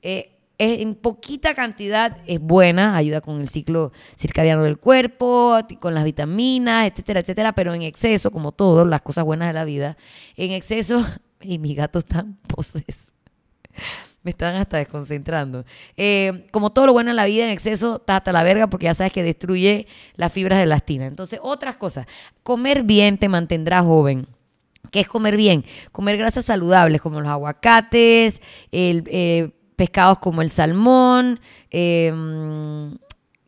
Eh, 0.00 0.37
en 0.58 0.96
poquita 0.96 1.54
cantidad 1.54 2.18
es 2.26 2.40
buena, 2.40 2.96
ayuda 2.96 3.20
con 3.20 3.40
el 3.40 3.48
ciclo 3.48 3.92
circadiano 4.16 4.64
del 4.64 4.78
cuerpo, 4.78 5.56
con 5.78 5.94
las 5.94 6.04
vitaminas, 6.04 6.88
etcétera, 6.90 7.20
etcétera, 7.20 7.52
pero 7.52 7.74
en 7.74 7.82
exceso, 7.82 8.32
como 8.32 8.50
todo, 8.50 8.84
las 8.84 9.02
cosas 9.02 9.24
buenas 9.24 9.48
de 9.48 9.54
la 9.54 9.64
vida, 9.64 9.96
en 10.36 10.50
exceso, 10.50 11.04
y 11.40 11.58
mis 11.58 11.76
gatos 11.76 12.04
están 12.04 12.36
poses, 12.48 13.12
me 14.24 14.32
están 14.32 14.56
hasta 14.56 14.78
desconcentrando. 14.78 15.64
Eh, 15.96 16.48
como 16.50 16.70
todo 16.70 16.86
lo 16.86 16.92
bueno 16.92 17.10
en 17.10 17.16
la 17.16 17.26
vida, 17.26 17.44
en 17.44 17.50
exceso, 17.50 17.96
está 17.96 18.16
hasta 18.16 18.32
la 18.32 18.42
verga 18.42 18.66
porque 18.66 18.84
ya 18.84 18.94
sabes 18.94 19.12
que 19.12 19.22
destruye 19.22 19.86
las 20.16 20.32
fibras 20.32 20.58
de 20.58 20.64
elastina. 20.64 21.06
Entonces, 21.06 21.38
otras 21.40 21.76
cosas, 21.76 22.06
comer 22.42 22.82
bien 22.82 23.16
te 23.16 23.28
mantendrá 23.28 23.80
joven. 23.82 24.26
¿Qué 24.90 25.00
es 25.00 25.08
comer 25.08 25.36
bien? 25.36 25.64
Comer 25.92 26.16
grasas 26.16 26.46
saludables 26.46 27.00
como 27.00 27.20
los 27.20 27.30
aguacates, 27.30 28.40
el, 28.72 29.04
eh, 29.06 29.50
pescados 29.78 30.18
como 30.18 30.42
el 30.42 30.50
salmón, 30.50 31.38
em, 31.70 32.98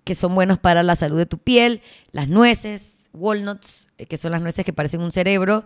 que 0.05 0.15
son 0.15 0.33
buenos 0.33 0.61
para 0.61 0.85
la 0.85 0.95
salud 0.95 1.19
de 1.19 1.27
tu 1.27 1.39
piel, 1.39 1.83
las 2.13 2.29
nueces, 2.29 3.09
walnuts, 3.13 3.89
eh, 3.99 4.07
que 4.07 4.17
son 4.17 4.31
las 4.31 4.41
nueces 4.41 4.65
que 4.65 4.73
parecen 4.73 5.01
un 5.01 5.11
cerebro, 5.11 5.65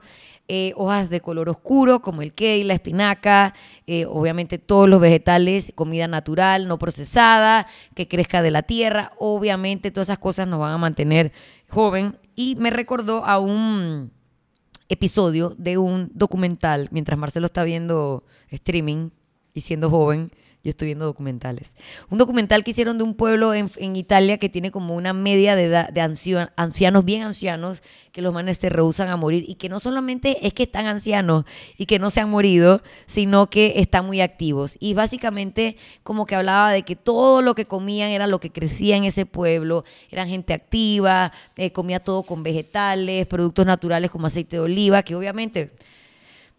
eh, 0.48 0.72
hojas 0.76 1.10
de 1.10 1.20
color 1.20 1.50
oscuro 1.50 2.00
como 2.00 2.22
el 2.22 2.32
kale, 2.32 2.64
la 2.64 2.72
espinaca, 2.72 3.52
eh, 3.86 4.06
obviamente 4.06 4.56
todos 4.56 4.88
los 4.88 5.02
vegetales, 5.02 5.70
comida 5.74 6.08
natural, 6.08 6.66
no 6.66 6.78
procesada, 6.78 7.66
que 7.94 8.08
crezca 8.08 8.40
de 8.40 8.50
la 8.50 8.62
tierra, 8.62 9.12
obviamente 9.18 9.90
todas 9.90 10.08
esas 10.08 10.18
cosas 10.18 10.48
nos 10.48 10.60
van 10.60 10.72
a 10.72 10.78
mantener 10.78 11.30
joven. 11.68 12.16
Y 12.34 12.56
me 12.56 12.70
recordó 12.70 13.26
a 13.26 13.38
un 13.38 14.10
episodio 14.88 15.54
de 15.58 15.76
un 15.76 16.10
documental, 16.14 16.88
mientras 16.90 17.18
Marcelo 17.18 17.46
está 17.46 17.64
viendo 17.64 18.24
streaming 18.48 19.10
y 19.52 19.60
siendo 19.60 19.90
joven, 19.90 20.30
yo 20.64 20.70
estoy 20.70 20.86
viendo 20.86 21.04
documentales. 21.04 21.74
Un 22.08 22.16
documental 22.16 22.64
que 22.64 22.70
hicieron 22.70 22.96
de 22.96 23.04
un 23.04 23.14
pueblo 23.14 23.52
en, 23.52 23.68
Italia 23.96 24.38
que 24.38 24.48
tiene 24.48 24.70
como 24.70 24.96
una 24.96 25.12
media 25.12 25.54
de 25.56 25.64
edad 25.64 25.90
de 25.90 26.00
ancianos, 26.00 27.04
bien 27.04 27.22
ancianos, 27.22 27.82
que 28.12 28.22
los 28.22 28.32
manes 28.32 28.56
se 28.56 28.70
rehusan 28.70 29.08
a 29.08 29.16
morir 29.16 29.44
y 29.46 29.56
que 29.56 29.68
no 29.68 29.78
solamente 29.78 30.46
es 30.46 30.54
que 30.54 30.62
están 30.62 30.86
ancianos 30.86 31.44
y 31.76 31.84
que 31.84 31.98
no 31.98 32.10
se 32.10 32.20
han 32.20 32.30
morido, 32.30 32.82
sino 33.04 33.50
que 33.50 33.74
están 33.76 34.06
muy 34.06 34.22
activos. 34.22 34.78
Y 34.80 34.94
básicamente 34.94 35.76
como 36.02 36.24
que 36.24 36.34
hablaba 36.34 36.72
de 36.72 36.82
que 36.82 36.96
todo 36.96 37.42
lo 37.42 37.54
que 37.54 37.66
comían 37.66 38.10
era 38.10 38.26
lo 38.26 38.40
que 38.40 38.50
crecía 38.50 38.96
en 38.96 39.04
ese 39.04 39.26
pueblo, 39.26 39.84
eran 40.10 40.28
gente 40.28 40.54
activa, 40.54 41.30
eh, 41.56 41.72
comía 41.72 42.00
todo 42.00 42.22
con 42.22 42.42
vegetales, 42.42 43.26
productos 43.26 43.66
naturales 43.66 44.10
como 44.10 44.28
aceite 44.28 44.56
de 44.56 44.62
oliva, 44.62 45.02
que 45.02 45.14
obviamente 45.14 45.72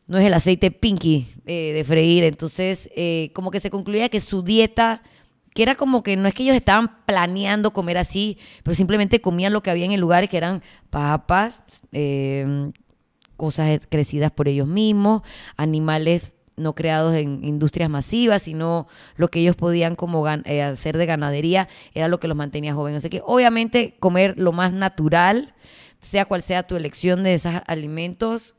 no 0.08 0.18
es 0.18 0.26
el 0.26 0.34
aceite 0.34 0.72
pinky 0.72 1.28
eh, 1.46 1.74
de 1.74 1.84
freír. 1.84 2.24
Entonces, 2.24 2.90
eh, 2.96 3.32
como 3.34 3.52
que 3.52 3.60
se 3.60 3.70
concluía 3.70 4.10
que 4.10 4.22
su 4.22 4.44
dieta, 4.44 5.02
que 5.54 5.64
era 5.64 5.76
como 5.76 6.04
que 6.04 6.16
no 6.16 6.28
es 6.28 6.34
que 6.34 6.44
ellos 6.44 6.56
estaban 6.56 7.06
planeando 7.06 7.72
comer 7.72 7.98
así, 7.98 8.38
pero 8.64 8.76
simplemente 8.76 9.22
comían 9.22 9.54
lo 9.54 9.64
que 9.64 9.72
había 9.72 9.86
en 9.86 9.94
el 9.94 10.02
lugar, 10.02 10.28
que 10.30 10.38
eran 10.38 10.62
papas, 10.90 11.60
em, 11.92 12.74
cosas 13.38 13.82
crecidas 13.90 14.32
por 14.32 14.48
ellos 14.48 14.68
mismos, 14.68 15.22
animales 15.58 16.36
no 16.58 16.74
creados 16.74 17.14
en 17.16 17.44
industrias 17.44 17.90
masivas, 17.90 18.44
sino 18.44 18.88
lo 19.18 19.28
que 19.28 19.40
ellos 19.40 19.56
podían 19.56 19.96
como 19.96 20.26
eh, 20.28 20.64
hacer 20.64 20.98
de 20.98 21.06
ganadería, 21.06 21.68
era 21.94 22.08
lo 22.08 22.20
que 22.20 22.28
los 22.28 22.38
mantenía 22.38 22.74
jóvenes. 22.74 23.02
Así 23.02 23.10
que 23.10 23.22
obviamente 23.26 23.96
comer 24.00 24.36
lo 24.38 24.52
más 24.52 24.72
natural, 24.72 25.54
sea 26.00 26.26
cual 26.26 26.42
sea 26.42 26.64
tu 26.64 26.76
elección 26.76 27.24
de 27.24 27.34
esos 27.34 27.54
alimentos, 27.68 28.56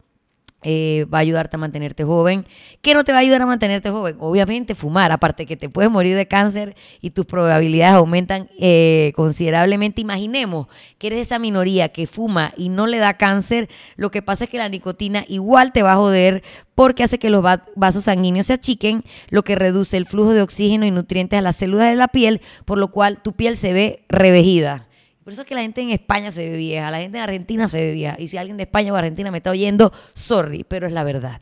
eh, 0.68 1.06
va 1.14 1.18
a 1.18 1.20
ayudarte 1.20 1.54
a 1.54 1.60
mantenerte 1.60 2.02
joven. 2.02 2.44
¿Qué 2.82 2.92
no 2.92 3.04
te 3.04 3.12
va 3.12 3.18
a 3.18 3.20
ayudar 3.20 3.40
a 3.40 3.46
mantenerte 3.46 3.88
joven? 3.88 4.16
Obviamente 4.18 4.74
fumar, 4.74 5.12
aparte 5.12 5.46
que 5.46 5.56
te 5.56 5.68
puedes 5.68 5.92
morir 5.92 6.16
de 6.16 6.26
cáncer 6.26 6.74
y 7.00 7.10
tus 7.10 7.24
probabilidades 7.24 7.94
aumentan 7.94 8.50
eh, 8.58 9.12
considerablemente. 9.14 10.00
Imaginemos 10.00 10.66
que 10.98 11.06
eres 11.06 11.20
esa 11.20 11.38
minoría 11.38 11.90
que 11.90 12.08
fuma 12.08 12.52
y 12.56 12.68
no 12.68 12.88
le 12.88 12.98
da 12.98 13.14
cáncer, 13.14 13.68
lo 13.94 14.10
que 14.10 14.22
pasa 14.22 14.42
es 14.44 14.50
que 14.50 14.58
la 14.58 14.68
nicotina 14.68 15.24
igual 15.28 15.70
te 15.70 15.84
va 15.84 15.92
a 15.92 15.96
joder 15.96 16.42
porque 16.74 17.04
hace 17.04 17.20
que 17.20 17.30
los 17.30 17.44
vasos 17.76 18.04
sanguíneos 18.04 18.46
se 18.46 18.54
achiquen, 18.54 19.04
lo 19.30 19.44
que 19.44 19.54
reduce 19.54 19.96
el 19.96 20.06
flujo 20.06 20.32
de 20.32 20.42
oxígeno 20.42 20.84
y 20.84 20.90
nutrientes 20.90 21.38
a 21.38 21.42
las 21.42 21.54
células 21.54 21.90
de 21.90 21.94
la 21.94 22.08
piel, 22.08 22.40
por 22.64 22.78
lo 22.78 22.90
cual 22.90 23.22
tu 23.22 23.34
piel 23.34 23.56
se 23.56 23.72
ve 23.72 24.04
revejida. 24.08 24.85
Por 25.26 25.32
eso 25.32 25.42
es 25.42 25.48
que 25.48 25.56
la 25.56 25.62
gente 25.62 25.80
en 25.80 25.90
España 25.90 26.30
se 26.30 26.48
ve 26.48 26.56
vieja, 26.56 26.88
la 26.88 26.98
gente 26.98 27.18
en 27.18 27.24
Argentina 27.24 27.68
se 27.68 27.84
ve 27.84 27.90
vieja. 27.90 28.14
Y 28.16 28.28
si 28.28 28.36
alguien 28.36 28.56
de 28.56 28.62
España 28.62 28.92
o 28.92 28.96
Argentina 28.96 29.32
me 29.32 29.38
está 29.38 29.50
oyendo, 29.50 29.92
sorry, 30.14 30.62
pero 30.62 30.86
es 30.86 30.92
la 30.92 31.02
verdad. 31.02 31.40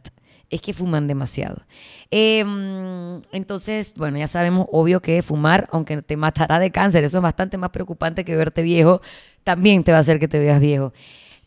Es 0.48 0.62
que 0.62 0.72
fuman 0.72 1.06
demasiado. 1.06 1.66
Em, 2.10 3.20
entonces, 3.30 3.92
bueno, 3.94 4.16
ya 4.16 4.26
sabemos, 4.26 4.68
obvio 4.72 5.02
que 5.02 5.22
fumar, 5.22 5.68
aunque 5.70 6.00
te 6.00 6.16
matará 6.16 6.58
de 6.58 6.70
cáncer, 6.70 7.04
eso 7.04 7.18
es 7.18 7.22
bastante 7.22 7.58
más 7.58 7.68
preocupante 7.68 8.24
que 8.24 8.34
verte 8.34 8.62
viejo, 8.62 9.02
también 9.42 9.84
te 9.84 9.92
va 9.92 9.98
a 9.98 10.00
hacer 10.00 10.18
que 10.18 10.28
te 10.28 10.38
veas 10.38 10.60
viejo. 10.60 10.94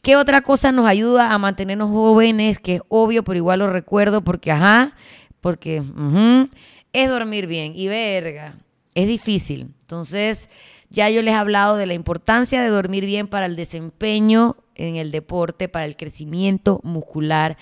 ¿Qué 0.03 0.15
otra 0.15 0.41
cosa 0.41 0.71
nos 0.71 0.85
ayuda 0.85 1.33
a 1.33 1.39
mantenernos 1.39 1.89
jóvenes? 1.89 2.59
Que 2.59 2.75
es 2.75 2.81
obvio, 2.87 3.23
pero 3.23 3.37
igual 3.37 3.57
lo 3.57 3.71
recuerdo 3.71 4.21
porque, 4.21 4.51
ajá, 4.51 4.91
porque 5.41 5.81
es 6.93 7.09
dormir 7.09 7.47
bien. 7.47 7.73
Y 7.75 7.87
verga, 7.87 8.53
es 8.93 9.07
difícil. 9.07 9.71
Entonces, 9.81 10.49
ya 10.89 11.09
yo 11.09 11.21
les 11.21 11.33
he 11.33 11.37
hablado 11.37 11.77
de 11.77 11.85
la 11.85 11.93
importancia 11.93 12.61
de 12.61 12.69
dormir 12.69 13.05
bien 13.05 13.27
para 13.27 13.45
el 13.45 13.55
desempeño 13.55 14.57
en 14.75 14.95
el 14.95 15.11
deporte, 15.11 15.67
para 15.67 15.85
el 15.85 15.97
crecimiento 15.97 16.79
muscular, 16.83 17.57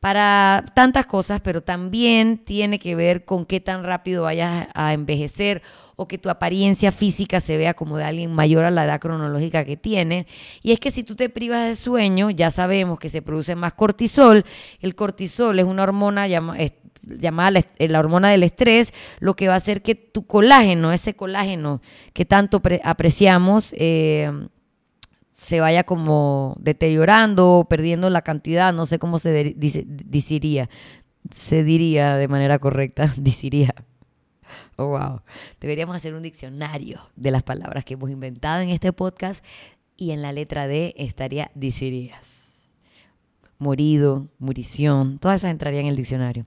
para 0.00 0.64
tantas 0.74 1.06
cosas, 1.06 1.40
pero 1.40 1.62
también 1.62 2.38
tiene 2.38 2.78
que 2.78 2.94
ver 2.94 3.24
con 3.24 3.46
qué 3.46 3.60
tan 3.60 3.82
rápido 3.82 4.24
vayas 4.24 4.68
a 4.74 4.92
envejecer 4.92 5.62
o 5.96 6.06
que 6.06 6.18
tu 6.18 6.28
apariencia 6.28 6.92
física 6.92 7.40
se 7.40 7.56
vea 7.56 7.74
como 7.74 7.96
de 7.96 8.04
alguien 8.04 8.32
mayor 8.32 8.64
a 8.64 8.70
la 8.70 8.84
edad 8.84 9.00
cronológica 9.00 9.64
que 9.64 9.76
tiene. 9.76 10.26
Y 10.62 10.72
es 10.72 10.80
que 10.80 10.90
si 10.90 11.02
tú 11.02 11.16
te 11.16 11.30
privas 11.30 11.66
de 11.66 11.76
sueño, 11.76 12.30
ya 12.30 12.50
sabemos 12.50 12.98
que 12.98 13.08
se 13.08 13.22
produce 13.22 13.56
más 13.56 13.72
cortisol. 13.72 14.44
El 14.80 14.94
cortisol 14.94 15.58
es 15.58 15.64
una 15.64 15.82
hormona 15.82 16.28
llamada 17.06 17.50
la, 17.50 17.64
la 17.78 17.98
hormona 17.98 18.30
del 18.30 18.42
estrés, 18.42 18.92
lo 19.20 19.34
que 19.34 19.48
va 19.48 19.54
a 19.54 19.58
hacer 19.58 19.82
que 19.82 19.94
tu 19.94 20.26
colágeno, 20.26 20.92
ese 20.92 21.14
colágeno 21.14 21.80
que 22.12 22.24
tanto 22.24 22.60
apreciamos, 22.84 23.72
eh, 23.78 24.30
se 25.36 25.60
vaya 25.60 25.84
como 25.84 26.56
deteriorando, 26.58 27.66
perdiendo 27.68 28.10
la 28.10 28.22
cantidad, 28.22 28.72
no 28.72 28.86
sé 28.86 28.98
cómo 28.98 29.18
se 29.18 29.54
diría, 29.54 30.68
se 31.30 31.64
diría 31.64 32.16
de 32.16 32.28
manera 32.28 32.58
correcta, 32.58 33.12
diría. 33.16 33.74
Oh, 34.76 34.88
wow. 34.88 35.22
Deberíamos 35.60 35.96
hacer 35.96 36.14
un 36.14 36.22
diccionario 36.22 37.00
de 37.16 37.30
las 37.30 37.42
palabras 37.42 37.84
que 37.84 37.94
hemos 37.94 38.10
inventado 38.10 38.60
en 38.60 38.70
este 38.70 38.92
podcast 38.92 39.44
y 39.96 40.10
en 40.10 40.20
la 40.20 40.32
letra 40.32 40.66
D 40.66 40.94
estaría 40.96 41.50
disirías. 41.54 42.50
Morido, 43.58 44.28
murición, 44.38 45.18
todas 45.18 45.40
esas 45.40 45.50
entrarían 45.50 45.84
en 45.84 45.90
el 45.90 45.96
diccionario. 45.96 46.44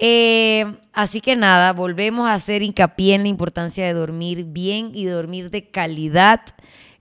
Eh, 0.00 0.76
así 0.92 1.20
que 1.20 1.34
nada, 1.34 1.72
volvemos 1.72 2.28
a 2.28 2.34
hacer 2.34 2.62
hincapié 2.62 3.14
en 3.14 3.22
la 3.22 3.28
importancia 3.28 3.84
de 3.84 3.92
dormir 3.92 4.44
bien 4.44 4.92
y 4.94 5.06
dormir 5.06 5.50
de 5.50 5.68
calidad. 5.70 6.40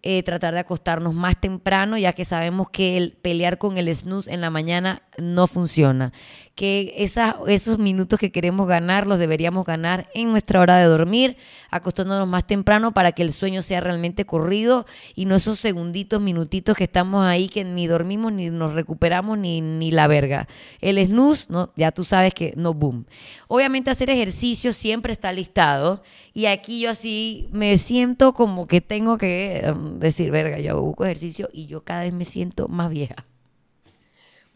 Eh, 0.03 0.23
tratar 0.23 0.53
de 0.53 0.61
acostarnos 0.61 1.13
más 1.13 1.39
temprano, 1.39 1.97
ya 1.97 2.13
que 2.13 2.23
sabemos 2.23 2.69
que 2.69 2.97
el 2.97 3.13
pelear 3.13 3.57
con 3.57 3.77
el 3.77 3.93
snooze 3.93 4.31
en 4.31 4.41
la 4.41 4.49
mañana 4.49 5.01
no 5.17 5.47
funciona. 5.47 6.13
Que 6.57 6.91
esos 6.97 7.77
minutos 7.77 8.17
que 8.17 8.31
queremos 8.31 8.67
ganar 8.67 9.05
los 9.05 9.19
deberíamos 9.19 9.63
ganar 9.63 10.09
en 10.15 10.31
nuestra 10.31 10.59
hora 10.59 10.77
de 10.77 10.85
dormir, 10.85 11.37
acostándonos 11.69 12.27
más 12.27 12.47
temprano 12.47 12.93
para 12.93 13.11
que 13.11 13.21
el 13.21 13.31
sueño 13.31 13.61
sea 13.61 13.79
realmente 13.79 14.25
corrido 14.25 14.87
y 15.13 15.25
no 15.25 15.35
esos 15.35 15.59
segunditos, 15.59 16.19
minutitos 16.19 16.75
que 16.75 16.85
estamos 16.85 17.23
ahí 17.23 17.47
que 17.47 17.63
ni 17.63 17.85
dormimos, 17.85 18.33
ni 18.33 18.49
nos 18.49 18.73
recuperamos, 18.73 19.37
ni, 19.37 19.61
ni 19.61 19.91
la 19.91 20.07
verga. 20.07 20.47
El 20.81 20.97
snooze, 21.05 21.45
no, 21.49 21.71
ya 21.75 21.91
tú 21.91 22.03
sabes 22.03 22.33
que 22.33 22.53
no 22.57 22.73
boom. 22.73 23.05
Obviamente 23.47 23.91
hacer 23.91 24.09
ejercicio 24.09 24.73
siempre 24.73 25.13
está 25.13 25.31
listado 25.31 26.01
y 26.33 26.47
aquí 26.47 26.81
yo 26.81 26.89
así 26.89 27.49
me 27.51 27.77
siento 27.77 28.33
como 28.33 28.65
que 28.65 28.81
tengo 28.81 29.19
que 29.19 29.59
em, 29.59 29.99
decir, 29.99 30.31
verga, 30.31 30.59
yo 30.59 30.81
busco 30.81 31.05
ejercicio 31.05 31.49
y 31.53 31.67
yo 31.67 31.83
cada 31.83 32.01
vez 32.01 32.13
me 32.13 32.25
siento 32.25 32.67
más 32.67 32.89
vieja. 32.89 33.25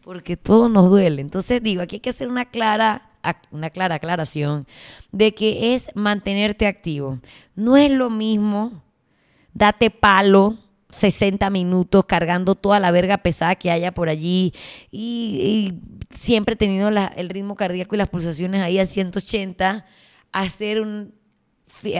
Porque 0.02 0.36
todo 0.36 0.68
nos 0.68 0.90
duele. 0.90 1.22
Entonces 1.22 1.62
digo, 1.62 1.82
aquí 1.82 1.96
hay 1.96 2.00
que 2.00 2.10
hacer 2.10 2.28
una 2.28 2.46
clara 2.46 3.08
una 3.52 3.70
clara 3.70 3.94
aclaración 3.96 4.66
de 5.12 5.32
que 5.32 5.74
es 5.74 5.90
mantenerte 5.94 6.66
activo. 6.66 7.20
No 7.54 7.76
es 7.76 7.88
lo 7.90 8.10
mismo 8.10 8.82
date 9.54 9.90
palo 9.90 10.58
60 10.92 11.48
minutos 11.50 12.04
cargando 12.04 12.54
toda 12.54 12.78
la 12.78 12.90
verga 12.90 13.18
pesada 13.18 13.54
que 13.54 13.70
haya 13.70 13.92
por 13.92 14.08
allí 14.08 14.52
y, 14.90 15.74
siempre 16.10 16.56
teniendo 16.56 16.88
el 17.16 17.28
ritmo 17.30 17.54
cardíaco 17.54 17.94
y 17.94 17.98
las 17.98 18.10
pulsaciones 18.10 18.60
ahí 18.60 18.78
a 18.78 18.84
180, 18.84 19.86
hacer 20.30 20.82
un 20.82 21.14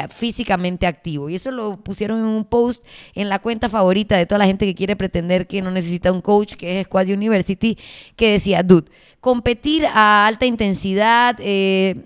físicamente 0.09 0.87
activo. 0.87 1.29
Y 1.29 1.35
eso 1.35 1.51
lo 1.51 1.77
pusieron 1.77 2.19
en 2.21 2.27
un 2.27 2.45
post 2.45 2.85
en 3.15 3.29
la 3.29 3.39
cuenta 3.41 3.69
favorita 3.69 4.17
de 4.17 4.27
toda 4.27 4.39
la 4.39 4.47
gente 4.47 4.67
que 4.67 4.75
quiere 4.75 4.97
pretender 4.97 5.47
que 5.47 5.63
no 5.63 5.71
necesita 5.71 6.13
un 6.13 6.21
coach, 6.21 6.55
que 6.55 6.81
es 6.81 6.87
Squad 6.87 7.09
University, 7.09 7.79
que 8.15 8.33
decía, 8.33 8.63
dude, 8.63 8.91
competir 9.21 9.87
a 9.87 10.27
alta 10.27 10.47
intensidad, 10.47 11.37
eh, 11.41 11.97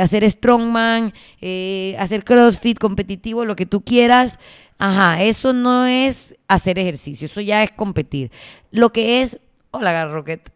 hacer 0.00 0.28
strongman, 0.30 1.12
eh, 1.40 1.94
hacer 1.98 2.24
crossfit 2.24 2.78
competitivo, 2.78 3.44
lo 3.44 3.56
que 3.56 3.66
tú 3.66 3.82
quieras, 3.82 4.38
ajá, 4.78 5.22
eso 5.22 5.52
no 5.52 5.86
es 5.86 6.34
hacer 6.48 6.78
ejercicio, 6.78 7.26
eso 7.26 7.40
ya 7.40 7.62
es 7.62 7.70
competir. 7.70 8.30
Lo 8.70 8.92
que 8.92 9.22
es, 9.22 9.38
hola 9.70 10.06
Rocket, 10.06 10.50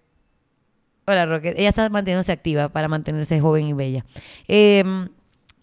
hola 1.06 1.26
Rocket, 1.26 1.58
ella 1.58 1.68
está 1.68 1.88
manteniéndose 1.88 2.32
activa 2.32 2.68
para 2.68 2.88
mantenerse 2.88 3.40
joven 3.40 3.68
y 3.68 3.72
bella. 3.72 4.04
Eh, 4.48 4.82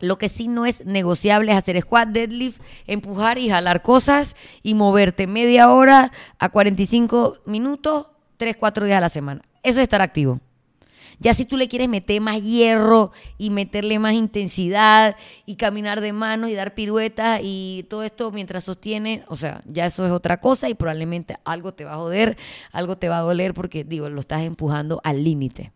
lo 0.03 0.17
que 0.17 0.29
sí 0.29 0.47
no 0.47 0.65
es 0.65 0.85
negociable 0.85 1.51
es 1.51 1.57
hacer 1.57 1.79
squat, 1.81 2.09
deadlift, 2.09 2.61
empujar 2.87 3.37
y 3.37 3.49
jalar 3.49 3.81
cosas 3.81 4.35
y 4.61 4.73
moverte 4.73 5.27
media 5.27 5.71
hora 5.71 6.11
a 6.39 6.49
45 6.49 7.37
minutos, 7.45 8.07
3, 8.37 8.57
4 8.57 8.85
días 8.85 8.97
a 8.97 9.01
la 9.01 9.09
semana. 9.09 9.41
Eso 9.63 9.79
es 9.79 9.83
estar 9.83 10.01
activo. 10.01 10.39
Ya 11.19 11.33
si 11.33 11.45
tú 11.45 11.57
le 11.57 11.67
quieres 11.67 11.89
meter 11.89 12.21
más 12.21 12.41
hierro 12.41 13.11
y 13.37 13.49
meterle 13.49 13.99
más 13.99 14.13
intensidad 14.13 15.15
y 15.45 15.55
caminar 15.55 16.01
de 16.01 16.13
manos 16.13 16.49
y 16.49 16.53
dar 16.53 16.73
piruetas 16.73 17.41
y 17.43 17.85
todo 17.89 18.03
esto 18.03 18.31
mientras 18.31 18.63
sostiene, 18.63 19.23
o 19.27 19.35
sea, 19.35 19.61
ya 19.65 19.85
eso 19.85 20.05
es 20.05 20.11
otra 20.11 20.39
cosa 20.39 20.69
y 20.69 20.73
probablemente 20.73 21.37
algo 21.45 21.73
te 21.73 21.85
va 21.85 21.93
a 21.93 21.97
joder, 21.97 22.37
algo 22.71 22.97
te 22.97 23.09
va 23.09 23.19
a 23.19 23.21
doler 23.21 23.53
porque, 23.53 23.83
digo, 23.83 24.09
lo 24.09 24.19
estás 24.19 24.41
empujando 24.43 25.01
al 25.03 25.23
límite. 25.23 25.71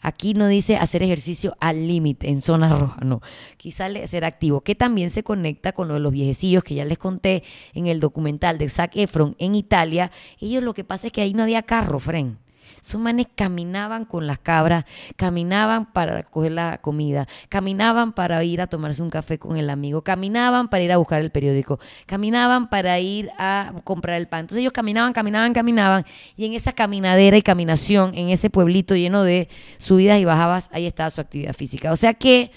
Aquí 0.00 0.34
no 0.34 0.48
dice 0.48 0.76
hacer 0.76 1.02
ejercicio 1.02 1.56
al 1.60 1.86
límite, 1.86 2.28
en 2.28 2.40
zona 2.40 2.76
roja, 2.76 3.00
no. 3.04 3.20
Quizá 3.56 3.88
ser 4.06 4.24
activo, 4.24 4.60
que 4.60 4.74
también 4.74 5.10
se 5.10 5.22
conecta 5.22 5.72
con 5.72 5.88
lo 5.88 5.94
de 5.94 6.00
los 6.00 6.12
viejecillos 6.12 6.64
que 6.64 6.74
ya 6.74 6.84
les 6.84 6.98
conté 6.98 7.44
en 7.72 7.86
el 7.86 8.00
documental 8.00 8.58
de 8.58 8.68
Zac 8.68 8.96
Efron 8.96 9.36
en 9.38 9.54
Italia. 9.54 10.10
Ellos 10.40 10.62
lo 10.62 10.74
que 10.74 10.84
pasa 10.84 11.06
es 11.06 11.12
que 11.12 11.20
ahí 11.20 11.34
no 11.34 11.44
había 11.44 11.62
carro, 11.62 11.98
Fren. 11.98 12.38
Sus 12.82 13.00
manes 13.00 13.28
caminaban 13.32 14.04
con 14.04 14.26
las 14.26 14.40
cabras, 14.40 14.84
caminaban 15.14 15.92
para 15.92 16.24
coger 16.24 16.50
la 16.50 16.78
comida, 16.78 17.28
caminaban 17.48 18.12
para 18.12 18.42
ir 18.42 18.60
a 18.60 18.66
tomarse 18.66 19.00
un 19.00 19.08
café 19.08 19.38
con 19.38 19.56
el 19.56 19.70
amigo, 19.70 20.02
caminaban 20.02 20.66
para 20.66 20.82
ir 20.82 20.90
a 20.90 20.96
buscar 20.96 21.20
el 21.20 21.30
periódico, 21.30 21.78
caminaban 22.06 22.68
para 22.68 22.98
ir 22.98 23.30
a 23.38 23.72
comprar 23.84 24.16
el 24.16 24.26
pan. 24.26 24.40
Entonces 24.40 24.62
ellos 24.62 24.72
caminaban, 24.72 25.12
caminaban, 25.12 25.52
caminaban 25.52 26.04
y 26.36 26.44
en 26.44 26.54
esa 26.54 26.72
caminadera 26.72 27.36
y 27.36 27.42
caminación, 27.42 28.16
en 28.16 28.30
ese 28.30 28.50
pueblito 28.50 28.96
lleno 28.96 29.22
de 29.22 29.48
subidas 29.78 30.18
y 30.18 30.24
bajadas, 30.24 30.68
ahí 30.72 30.86
estaba 30.86 31.08
su 31.10 31.20
actividad 31.20 31.54
física. 31.54 31.92
O 31.92 31.96
sea 31.96 32.14
que 32.14 32.50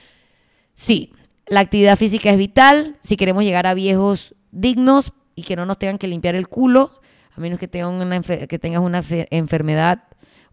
sí, 0.73 1.13
la 1.45 1.59
actividad 1.59 1.97
física 1.99 2.31
es 2.31 2.37
vital 2.37 2.95
si 3.01 3.15
queremos 3.15 3.43
llegar 3.43 3.67
a 3.67 3.75
viejos 3.75 4.33
dignos 4.51 5.13
y 5.35 5.43
que 5.43 5.55
no 5.55 5.67
nos 5.67 5.77
tengan 5.77 5.99
que 5.99 6.07
limpiar 6.07 6.33
el 6.33 6.47
culo 6.47 6.99
a 7.35 7.41
menos 7.41 7.59
que, 7.59 7.67
tengas 7.67 7.89
una, 7.89 8.21
que 8.21 8.59
tengas 8.59 8.81
una 8.81 9.03
enfermedad 9.29 10.03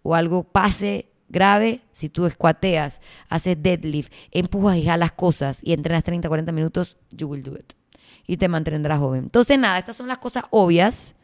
o 0.02 0.14
algo 0.14 0.44
pase 0.44 1.06
grave, 1.28 1.80
si 1.92 2.08
tú 2.08 2.26
escuateas, 2.26 3.00
haces 3.28 3.60
deadlift, 3.60 4.12
empujas 4.30 4.76
y 4.76 4.84
jalas 4.84 5.12
cosas 5.12 5.60
y 5.62 5.72
entrenas 5.72 6.04
30, 6.04 6.28
40 6.28 6.52
minutos, 6.52 6.96
you 7.10 7.26
will 7.26 7.42
do 7.42 7.54
it. 7.54 7.72
Y 8.26 8.36
te 8.36 8.48
mantendrás 8.48 8.98
joven. 8.98 9.24
Entonces, 9.24 9.58
nada, 9.58 9.78
estas 9.78 9.96
son 9.96 10.06
las 10.06 10.18
cosas 10.18 10.44
obvias 10.50 11.14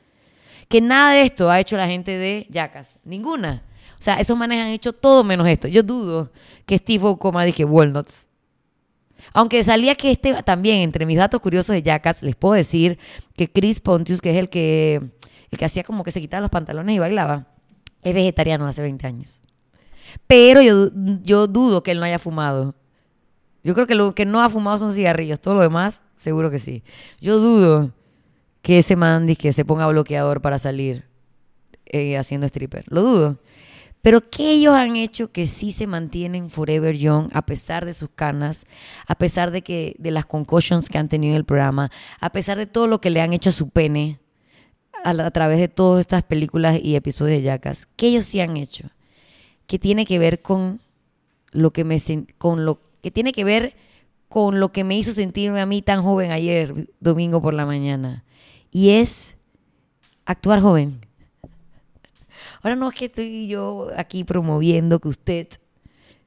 que 0.68 0.80
nada 0.80 1.12
de 1.12 1.22
esto 1.22 1.50
ha 1.50 1.60
hecho 1.60 1.76
la 1.76 1.86
gente 1.86 2.16
de 2.16 2.46
Jackass. 2.50 2.94
Ninguna. 3.04 3.62
O 3.98 4.02
sea, 4.02 4.20
esos 4.20 4.36
manes 4.36 4.60
han 4.60 4.68
hecho 4.68 4.92
todo 4.92 5.24
menos 5.24 5.46
esto. 5.48 5.68
Yo 5.68 5.82
dudo 5.82 6.30
que 6.66 6.78
Steve 6.78 7.16
coma, 7.18 7.44
dije, 7.44 7.64
walnuts. 7.64 8.26
Aunque 9.32 9.62
salía 9.64 9.94
que 9.94 10.10
este 10.10 10.42
también, 10.42 10.78
entre 10.78 11.06
mis 11.06 11.18
datos 11.18 11.40
curiosos 11.40 11.74
de 11.74 11.82
Jackass, 11.82 12.22
les 12.22 12.36
puedo 12.36 12.54
decir 12.54 12.98
que 13.36 13.50
Chris 13.50 13.80
Pontius, 13.80 14.20
que 14.20 14.30
es 14.30 14.36
el 14.36 14.48
que 14.48 15.00
el 15.50 15.58
que 15.58 15.64
hacía 15.64 15.82
como 15.82 16.04
que 16.04 16.10
se 16.10 16.20
quitaba 16.20 16.42
los 16.42 16.50
pantalones 16.50 16.94
y 16.94 16.98
bailaba, 16.98 17.46
es 18.02 18.14
vegetariano 18.14 18.66
hace 18.66 18.82
20 18.82 19.06
años. 19.06 19.40
Pero 20.26 20.62
yo, 20.62 20.90
yo 21.22 21.46
dudo 21.46 21.82
que 21.82 21.90
él 21.90 22.00
no 22.00 22.04
haya 22.04 22.18
fumado. 22.18 22.74
Yo 23.62 23.74
creo 23.74 23.86
que 23.86 23.94
lo 23.94 24.14
que 24.14 24.24
no 24.24 24.42
ha 24.42 24.48
fumado 24.48 24.78
son 24.78 24.92
cigarrillos. 24.92 25.40
Todo 25.40 25.54
lo 25.54 25.62
demás, 25.62 26.00
seguro 26.16 26.50
que 26.50 26.58
sí. 26.58 26.82
Yo 27.20 27.38
dudo 27.38 27.92
que 28.62 28.78
ese 28.78 28.96
man 28.96 29.34
que 29.36 29.52
se 29.52 29.64
ponga 29.64 29.86
bloqueador 29.86 30.40
para 30.40 30.58
salir 30.58 31.04
eh, 31.86 32.16
haciendo 32.16 32.46
stripper. 32.46 32.84
Lo 32.88 33.02
dudo. 33.02 33.38
Pero 34.02 34.30
¿qué 34.30 34.52
ellos 34.52 34.74
han 34.74 34.96
hecho 34.96 35.32
que 35.32 35.46
sí 35.46 35.72
se 35.72 35.86
mantienen 35.86 36.50
forever 36.50 36.96
young 36.96 37.30
a 37.32 37.42
pesar 37.42 37.84
de 37.84 37.94
sus 37.94 38.08
canas, 38.14 38.64
a 39.06 39.16
pesar 39.16 39.50
de 39.50 39.62
que 39.62 39.96
de 39.98 40.12
las 40.12 40.24
concussions 40.24 40.88
que 40.88 40.98
han 40.98 41.08
tenido 41.08 41.32
en 41.32 41.38
el 41.38 41.44
programa, 41.44 41.90
a 42.20 42.30
pesar 42.30 42.58
de 42.58 42.66
todo 42.66 42.86
lo 42.86 43.00
que 43.00 43.10
le 43.10 43.20
han 43.20 43.32
hecho 43.32 43.50
a 43.50 43.52
su 43.52 43.70
pene? 43.70 44.20
A, 45.04 45.30
través 45.30 45.58
de 45.58 45.68
todas 45.68 46.00
estas 46.00 46.22
películas 46.22 46.78
y 46.82 46.96
episodios 46.96 47.38
de 47.38 47.42
Jackass, 47.42 47.86
que 47.96 48.08
ellos 48.08 48.26
sí 48.26 48.40
han 48.40 48.56
hecho, 48.56 48.90
que 49.66 49.78
tiene 49.78 50.06
que 50.06 50.18
ver 50.18 50.42
con 50.42 50.80
lo 51.52 51.72
que 51.72 51.84
me 51.84 52.00
con 52.38 52.64
lo 52.64 52.80
que 53.02 53.10
tiene 53.10 53.32
que 53.32 53.44
ver 53.44 53.74
con 54.28 54.60
lo 54.60 54.72
que 54.72 54.84
me 54.84 54.96
hizo 54.96 55.14
sentirme 55.14 55.60
a 55.60 55.66
mí 55.66 55.80
tan 55.80 56.02
joven 56.02 56.30
ayer 56.30 56.88
domingo 57.00 57.40
por 57.40 57.54
la 57.54 57.64
mañana 57.64 58.24
y 58.70 58.90
es 58.90 59.36
actuar 60.26 60.60
joven. 60.60 61.00
Ahora 62.62 62.76
no 62.76 62.88
es 62.88 62.94
que 62.94 63.06
estoy 63.06 63.48
yo 63.48 63.90
aquí 63.96 64.24
promoviendo 64.24 64.98
que 64.98 65.08
usted 65.08 65.48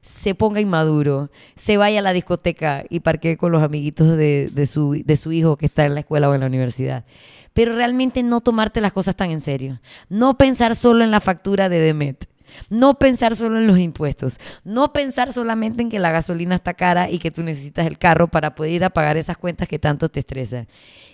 se 0.02 0.34
ponga 0.34 0.60
inmaduro, 0.60 1.30
se 1.54 1.76
vaya 1.76 2.00
a 2.00 2.02
la 2.02 2.12
discoteca 2.12 2.84
y 2.90 3.00
parquee 3.00 3.36
con 3.36 3.52
los 3.52 3.62
amiguitos 3.62 4.16
de, 4.16 4.50
de, 4.52 4.66
su, 4.66 5.02
de 5.04 5.16
su 5.16 5.32
hijo 5.32 5.56
que 5.56 5.66
está 5.66 5.84
en 5.84 5.94
la 5.94 6.00
escuela 6.00 6.28
o 6.28 6.34
en 6.34 6.40
la 6.40 6.46
universidad 6.46 7.04
pero 7.52 7.74
realmente 7.74 8.22
no 8.22 8.40
tomarte 8.40 8.80
las 8.80 8.92
cosas 8.92 9.16
tan 9.16 9.30
en 9.30 9.40
serio. 9.40 9.80
No 10.08 10.38
pensar 10.38 10.76
solo 10.76 11.04
en 11.04 11.10
la 11.10 11.20
factura 11.20 11.68
de 11.68 11.80
Demet. 11.80 12.28
No 12.68 12.98
pensar 12.98 13.36
solo 13.36 13.58
en 13.58 13.66
los 13.66 13.78
impuestos. 13.78 14.38
No 14.64 14.92
pensar 14.92 15.32
solamente 15.32 15.82
en 15.82 15.90
que 15.90 15.98
la 15.98 16.10
gasolina 16.10 16.54
está 16.54 16.74
cara 16.74 17.10
y 17.10 17.18
que 17.18 17.30
tú 17.30 17.42
necesitas 17.42 17.86
el 17.86 17.98
carro 17.98 18.28
para 18.28 18.54
poder 18.54 18.72
ir 18.72 18.84
a 18.84 18.90
pagar 18.90 19.16
esas 19.16 19.36
cuentas 19.36 19.68
que 19.68 19.78
tanto 19.78 20.08
te 20.08 20.20
estresan. 20.20 20.68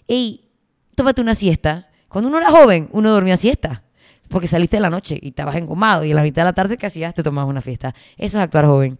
Ey, 0.06 0.48
tómate 0.94 1.20
una 1.20 1.34
siesta. 1.34 1.88
Cuando 2.08 2.28
uno 2.28 2.38
era 2.38 2.50
joven, 2.50 2.88
uno 2.92 3.10
dormía 3.10 3.36
siesta. 3.36 3.82
Porque 4.28 4.46
saliste 4.46 4.76
de 4.76 4.80
la 4.80 4.90
noche 4.90 5.18
y 5.20 5.28
estabas 5.28 5.56
engomado 5.56 6.04
y 6.04 6.10
en 6.10 6.16
la 6.16 6.22
mitad 6.22 6.42
de 6.42 6.46
la 6.46 6.52
tarde 6.52 6.76
que 6.76 6.86
hacías 6.86 7.14
te 7.14 7.22
tomabas 7.22 7.50
una 7.50 7.60
fiesta. 7.60 7.94
Eso 8.16 8.38
es 8.38 8.44
actuar 8.44 8.66
joven. 8.66 8.98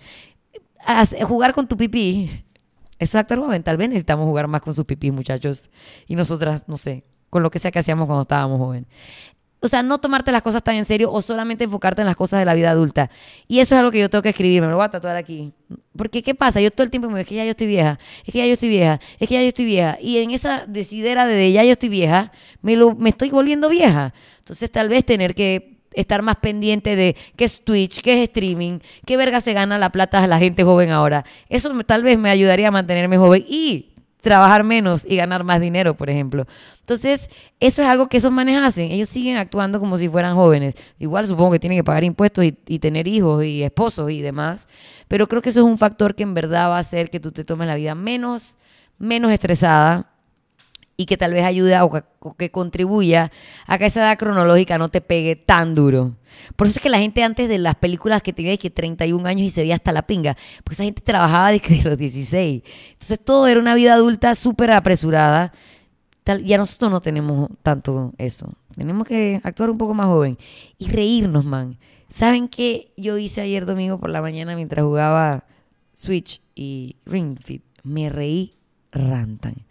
jugar 1.27 1.53
con 1.53 1.67
tu 1.69 1.77
pipí. 1.77 2.31
Eso 2.99 3.17
es 3.19 3.21
actuar 3.23 3.41
joven. 3.41 3.62
Tal 3.62 3.77
vez 3.77 3.88
necesitamos 3.88 4.27
jugar 4.27 4.49
más 4.49 4.61
con 4.61 4.75
sus 4.75 4.85
pipí, 4.85 5.11
muchachos. 5.11 5.71
Y 6.07 6.17
nosotras, 6.17 6.64
no 6.67 6.77
sé, 6.77 7.05
con 7.31 7.43
lo 7.43 7.51
que 7.51 7.59
sea 7.59 7.71
que 7.71 7.79
hacíamos 7.79 8.07
cuando 8.07 8.23
estábamos 8.23 8.59
jóvenes 8.59 8.88
o 9.61 9.68
sea, 9.68 9.83
no 9.83 9.99
tomarte 9.99 10.31
las 10.31 10.42
cosas 10.42 10.62
tan 10.62 10.77
en 10.77 10.85
serio 10.85 11.11
o 11.12 11.21
solamente 11.21 11.64
enfocarte 11.64 12.03
en 12.03 12.07
las 12.07 12.16
cosas 12.16 12.38
de 12.38 12.44
la 12.44 12.55
vida 12.55 12.71
adulta. 12.71 13.11
Y 13.49 13.59
eso 13.59 13.75
es 13.75 13.79
algo 13.81 13.90
que 13.90 13.99
yo 13.99 14.09
tengo 14.09 14.23
que 14.23 14.29
escribir, 14.29 14.62
me 14.62 14.68
lo 14.68 14.77
voy 14.77 14.85
a 14.85 14.90
tatuar 14.90 15.16
aquí. 15.16 15.53
Porque, 15.97 16.23
¿qué 16.23 16.35
pasa? 16.35 16.61
Yo 16.61 16.71
todo 16.71 16.85
el 16.85 16.90
tiempo 16.90 17.09
me 17.09 17.14
digo, 17.14 17.21
es 17.23 17.27
que 17.27 17.35
ya 17.35 17.44
yo 17.44 17.51
estoy 17.51 17.66
vieja, 17.66 17.99
es 18.25 18.33
que 18.33 18.38
ya 18.38 18.47
yo 18.47 18.53
estoy 18.53 18.68
vieja, 18.68 19.01
es 19.18 19.29
que 19.29 19.35
ya 19.35 19.42
yo 19.42 19.49
estoy 19.49 19.64
vieja. 19.64 19.99
Y 20.01 20.18
en 20.18 20.31
esa 20.31 20.64
decidera 20.66 21.27
de 21.27 21.51
ya 21.51 21.64
yo 21.64 21.73
estoy 21.73 21.88
vieja, 21.88 22.31
me, 22.62 22.77
lo, 22.77 22.94
me 22.94 23.11
estoy 23.11 23.31
volviendo 23.31 23.68
vieja. 23.68 24.14
Entonces, 24.38 24.71
tal 24.71 24.88
vez 24.88 25.05
tener 25.05 25.35
que 25.35 25.79
estar 25.92 26.23
más 26.23 26.37
pendiente 26.37 26.94
de 26.94 27.16
qué 27.35 27.44
es 27.44 27.64
Twitch, 27.64 28.01
qué 28.01 28.23
es 28.23 28.29
streaming, 28.29 28.79
qué 29.05 29.16
verga 29.16 29.40
se 29.40 29.53
gana 29.53 29.79
la 29.79 29.90
plata 29.90 30.23
a 30.23 30.27
la 30.29 30.38
gente 30.38 30.62
joven 30.62 30.90
ahora. 30.90 31.25
Eso 31.49 31.73
tal 31.85 32.05
vez 32.05 32.16
me 32.18 32.31
ayudaría 32.31 32.68
a 32.68 32.71
mantenerme 32.71 33.18
joven. 33.18 33.44
Y 33.49 33.94
trabajar 34.29 34.62
menos 34.62 35.07
y 35.09 35.17
ganar 35.17 35.43
más 35.43 35.61
dinero, 35.61 35.97
por 35.97 36.11
ejemplo. 36.11 36.47
Entonces, 36.81 37.31
eso 37.61 37.81
es 37.83 37.88
algo 37.88 38.09
que 38.09 38.19
esos 38.19 38.31
manes 38.31 38.62
hacen. 38.62 38.91
Ellos 38.91 39.09
siguen 39.09 39.38
actuando 39.38 39.81
como 39.81 39.97
si 39.97 40.09
fueran 40.09 40.35
jóvenes. 40.35 40.75
Igual 40.99 41.27
supongo 41.27 41.53
que 41.53 41.59
tienen 41.59 41.79
que 41.79 41.85
pagar 41.85 42.05
impuestos 42.05 42.45
y, 42.45 42.57
y, 42.67 42.79
tener 42.79 43.09
hijos 43.09 43.43
y 43.45 43.62
esposos 43.62 44.11
y 44.11 44.21
demás. 44.21 44.69
Pero 45.09 45.27
creo 45.27 45.41
que 45.41 45.49
eso 45.49 45.61
es 45.61 45.67
un 45.67 45.79
factor 45.79 46.14
que 46.14 46.25
en 46.25 46.35
verdad 46.35 46.69
va 46.69 46.77
a 46.77 46.81
hacer 46.81 47.09
que 47.09 47.21
tú 47.21 47.33
te 47.33 47.45
tomes 47.45 47.67
la 47.67 47.77
vida 47.77 47.95
menos, 47.95 48.59
menos 48.99 49.33
estresada 49.33 50.08
y 51.01 51.07
que 51.07 51.17
tal 51.17 51.33
vez 51.33 51.45
ayude 51.45 51.81
o 51.81 51.91
que, 52.37 52.51
contribuya 52.51 53.31
a 53.69 53.79
que 53.79 53.87
esa 53.87 54.01
edad 54.01 54.19
cronológica 54.19 54.79
no 54.79 54.89
te 54.89 55.01
pegue 55.01 55.37
tan 55.37 55.77
duro. 55.77 56.17
Por 56.57 56.67
eso 56.67 56.79
es 56.79 56.83
que 56.83 56.89
la 56.89 56.99
gente 56.99 57.23
antes 57.23 57.49
de 57.49 57.59
las 57.59 57.77
películas 57.77 58.21
que 58.21 58.33
tenía 58.33 58.57
que 58.57 58.69
31 58.69 59.25
años 59.29 59.47
y 59.47 59.51
se 59.51 59.61
veía 59.61 59.77
hasta 59.77 59.93
la 59.93 60.09
pinga, 60.09 60.37
pues 60.65 60.77
esa 60.77 60.83
gente 60.83 61.01
trabajaba 61.01 61.53
desde 61.53 61.89
los 61.89 61.97
16. 61.97 62.65
Entonces 62.91 63.21
todo 63.25 63.47
era 63.47 63.61
una 63.61 63.77
vida 63.77 63.95
adulta 63.95 64.35
súper 64.35 64.73
apresurada. 64.73 65.53
Tal, 66.25 66.45
y 66.45 66.57
nosotros 66.57 66.91
no 66.91 67.01
tenemos 67.01 67.49
tanto 67.63 68.13
eso. 68.19 68.53
Tenemos 68.75 69.07
que 69.07 69.41
actuar 69.45 69.71
un 69.71 69.79
poco 69.79 69.95
más 69.95 70.09
joven 70.09 70.37
y 70.79 70.89
reírnos, 70.89 71.45
man. 71.45 71.79
¿Saben 72.09 72.49
qué 72.49 72.93
yo 72.97 73.19
hice 73.19 73.41
ayer 73.41 73.67
domingo 73.67 74.01
por 74.01 74.11
la 74.11 74.21
mañana 74.21 74.57
mientras 74.57 74.85
jugaba 74.85 75.45
Switch 75.95 76.43
y 76.57 76.97
Ring 77.07 77.39
Fit? 77.41 77.63
Me 77.85 78.11
reí 78.11 78.57
rantan 78.91 79.69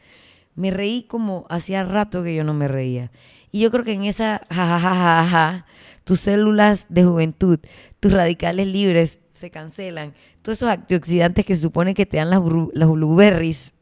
me 0.58 0.72
reí 0.72 1.04
como 1.04 1.46
hacía 1.50 1.84
rato 1.86 2.24
que 2.24 2.36
yo 2.36 2.44
no 2.44 2.54
me 2.54 2.68
reía. 2.68 3.12
Y 3.52 3.62
yo 3.62 3.72
creo 3.72 3.86
que 3.86 3.94
en 3.94 4.04
esa 4.04 4.42
jajajaja, 4.50 5.66
tus 6.04 6.20
células 6.20 6.88
de 6.90 7.06
juventud, 7.06 7.60
tus 8.00 8.12
radicales 8.12 8.68
libres 8.68 9.20
se 9.34 9.52
cancelan. 9.52 10.14
Todos 10.42 10.58
esos 10.58 10.70
antioxidantes 10.70 11.46
que 11.46 11.56
se 11.56 11.62
supone 11.62 11.94
que 11.94 12.06
te 12.06 12.18
dan 12.18 12.32
las, 12.32 12.42
las 12.74 12.90
blueberries 12.90 13.74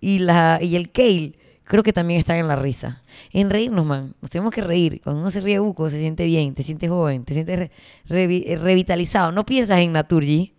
y, 0.00 0.18
la, 0.18 0.58
y 0.60 0.74
el 0.74 0.90
kale, 0.90 1.34
creo 1.62 1.84
que 1.84 1.92
también 1.92 2.18
están 2.18 2.36
en 2.36 2.48
la 2.48 2.56
risa. 2.56 3.04
En 3.30 3.48
reírnos, 3.48 3.86
man. 3.86 4.14
Nos 4.20 4.30
tenemos 4.30 4.52
que 4.52 4.62
reír. 4.62 5.00
Cuando 5.02 5.20
uno 5.20 5.30
se 5.30 5.40
ríe 5.40 5.60
buco, 5.60 5.88
se 5.88 6.00
siente 6.00 6.24
bien, 6.24 6.54
te 6.54 6.64
sientes 6.64 6.90
joven, 6.90 7.24
te 7.24 7.34
sientes 7.34 7.70
revitalizado. 8.04 9.30
No 9.30 9.46
piensas 9.46 9.78
en 9.78 9.92
Naturgy, 9.92 10.55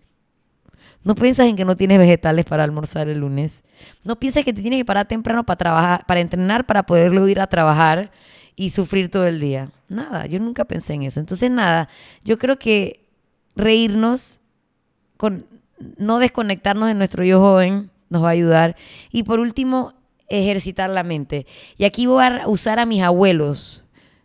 no 1.03 1.15
piensas 1.15 1.47
en 1.47 1.55
que 1.55 1.65
no 1.65 1.77
tienes 1.77 1.99
vegetales 1.99 2.45
para 2.45 2.63
almorzar 2.63 3.07
el 3.07 3.19
lunes. 3.19 3.63
No 4.03 4.17
piensas 4.17 4.43
que 4.43 4.53
te 4.53 4.61
tienes 4.61 4.79
que 4.79 4.85
parar 4.85 5.07
temprano 5.07 5.45
para 5.45 5.57
trabajar, 5.57 6.05
para 6.05 6.19
entrenar, 6.19 6.65
para 6.65 6.83
poderlo 6.83 7.27
ir 7.27 7.39
a 7.39 7.47
trabajar 7.47 8.11
y 8.55 8.71
sufrir 8.71 9.09
todo 9.09 9.25
el 9.25 9.39
día. 9.39 9.71
Nada, 9.87 10.25
yo 10.25 10.39
nunca 10.39 10.65
pensé 10.65 10.93
en 10.93 11.03
eso. 11.03 11.19
Entonces, 11.19 11.49
nada, 11.49 11.89
yo 12.23 12.37
creo 12.37 12.59
que 12.59 13.05
reírnos, 13.55 14.39
con, 15.15 15.45
no 15.97 16.19
desconectarnos 16.19 16.87
de 16.87 16.95
nuestro 16.95 17.23
yo 17.23 17.39
joven, 17.39 17.89
nos 18.09 18.23
va 18.23 18.29
a 18.29 18.31
ayudar. 18.31 18.75
Y 19.11 19.23
por 19.23 19.39
último, 19.39 19.93
ejercitar 20.27 20.89
la 20.89 21.03
mente. 21.03 21.45
Y 21.77 21.85
aquí 21.85 22.05
voy 22.05 22.23
a 22.23 22.47
usar 22.47 22.79
a 22.79 22.85
mis 22.85 23.01
abuelos 23.01 23.83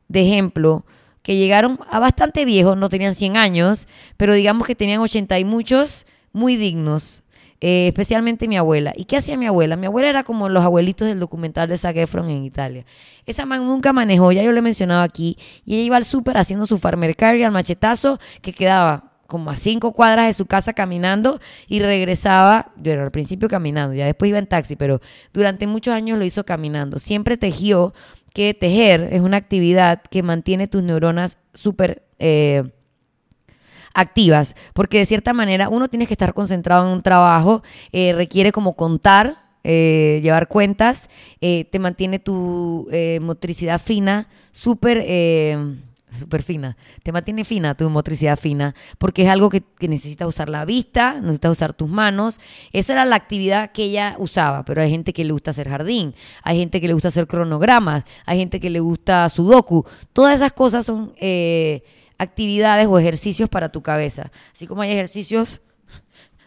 de 0.08 0.22
ejemplo, 0.22 0.84
que 1.22 1.36
llegaron 1.36 1.78
a 1.88 1.98
bastante 2.00 2.44
viejos, 2.44 2.76
no 2.76 2.88
tenían 2.88 3.14
100 3.14 3.36
años, 3.36 3.88
pero 4.16 4.34
digamos 4.34 4.66
que 4.66 4.74
tenían 4.74 5.00
80 5.00 5.38
y 5.38 5.44
muchos 5.44 6.06
muy 6.32 6.56
dignos, 6.56 7.22
eh, 7.60 7.88
especialmente 7.88 8.48
mi 8.48 8.56
abuela. 8.56 8.92
¿Y 8.96 9.04
qué 9.04 9.16
hacía 9.16 9.36
mi 9.36 9.46
abuela? 9.46 9.76
Mi 9.76 9.86
abuela 9.86 10.08
era 10.08 10.24
como 10.24 10.48
los 10.48 10.64
abuelitos 10.64 11.06
del 11.06 11.20
documental 11.20 11.68
de 11.68 11.78
Zac 11.78 11.96
en 11.96 12.44
Italia. 12.44 12.84
Esa 13.26 13.46
man 13.46 13.66
nunca 13.66 13.92
manejó, 13.92 14.32
ya 14.32 14.42
yo 14.42 14.52
lo 14.52 14.58
he 14.58 14.62
mencionado 14.62 15.02
aquí, 15.02 15.36
y 15.64 15.74
ella 15.74 15.84
iba 15.84 15.96
al 15.96 16.04
súper 16.04 16.36
haciendo 16.36 16.66
su 16.66 16.78
farmer 16.78 17.14
carry 17.14 17.42
al 17.44 17.52
machetazo 17.52 18.18
que 18.40 18.52
quedaba 18.52 19.12
como 19.26 19.50
a 19.50 19.56
cinco 19.56 19.92
cuadras 19.92 20.26
de 20.26 20.34
su 20.34 20.44
casa 20.44 20.74
caminando 20.74 21.40
y 21.66 21.80
regresaba, 21.80 22.72
yo 22.76 22.92
era 22.92 23.02
al 23.02 23.10
principio 23.10 23.48
caminando, 23.48 23.94
ya 23.94 24.04
después 24.04 24.28
iba 24.28 24.38
en 24.38 24.46
taxi, 24.46 24.76
pero 24.76 25.00
durante 25.32 25.66
muchos 25.66 25.94
años 25.94 26.18
lo 26.18 26.24
hizo 26.26 26.44
caminando. 26.44 26.98
Siempre 26.98 27.38
tejió, 27.38 27.94
que 28.32 28.54
tejer 28.54 29.08
es 29.12 29.20
una 29.20 29.36
actividad 29.36 30.02
que 30.10 30.22
mantiene 30.22 30.68
tus 30.68 30.82
neuronas 30.82 31.38
súper... 31.52 32.02
Eh, 32.18 32.64
activas, 33.94 34.54
porque 34.74 34.98
de 34.98 35.06
cierta 35.06 35.32
manera 35.32 35.68
uno 35.68 35.88
tiene 35.88 36.06
que 36.06 36.14
estar 36.14 36.34
concentrado 36.34 36.86
en 36.86 36.92
un 36.92 37.02
trabajo, 37.02 37.62
eh, 37.92 38.12
requiere 38.14 38.52
como 38.52 38.74
contar, 38.74 39.36
eh, 39.64 40.20
llevar 40.22 40.48
cuentas, 40.48 41.08
eh, 41.40 41.66
te 41.70 41.78
mantiene 41.78 42.18
tu 42.18 42.88
motricidad 43.20 43.80
fina, 43.80 44.28
súper 44.50 45.04
súper 46.18 46.42
fina. 46.42 46.76
Te 47.02 47.10
mantiene 47.10 47.42
fina 47.42 47.74
tu 47.74 47.88
motricidad 47.88 48.38
fina, 48.38 48.74
porque 48.98 49.22
es 49.22 49.28
algo 49.28 49.48
que, 49.48 49.62
que 49.62 49.88
necesitas 49.88 50.28
usar 50.28 50.50
la 50.50 50.66
vista, 50.66 51.14
necesitas 51.14 51.52
usar 51.52 51.72
tus 51.72 51.88
manos. 51.88 52.38
Esa 52.72 52.92
era 52.92 53.04
la 53.06 53.16
actividad 53.16 53.72
que 53.72 53.84
ella 53.84 54.16
usaba, 54.18 54.62
pero 54.64 54.82
hay 54.82 54.90
gente 54.90 55.14
que 55.14 55.24
le 55.24 55.32
gusta 55.32 55.52
hacer 55.52 55.70
jardín, 55.70 56.14
hay 56.42 56.58
gente 56.58 56.82
que 56.82 56.86
le 56.88 56.92
gusta 56.92 57.08
hacer 57.08 57.26
cronogramas, 57.26 58.04
hay 58.26 58.38
gente 58.38 58.60
que 58.60 58.68
le 58.68 58.80
gusta 58.80 59.28
sudoku. 59.30 59.86
Todas 60.12 60.34
esas 60.34 60.52
cosas 60.52 60.84
son 60.84 61.14
actividades 62.22 62.86
o 62.86 62.98
ejercicios 62.98 63.48
para 63.48 63.70
tu 63.70 63.82
cabeza. 63.82 64.30
Así 64.52 64.66
como 64.66 64.82
hay 64.82 64.92
ejercicios 64.92 65.60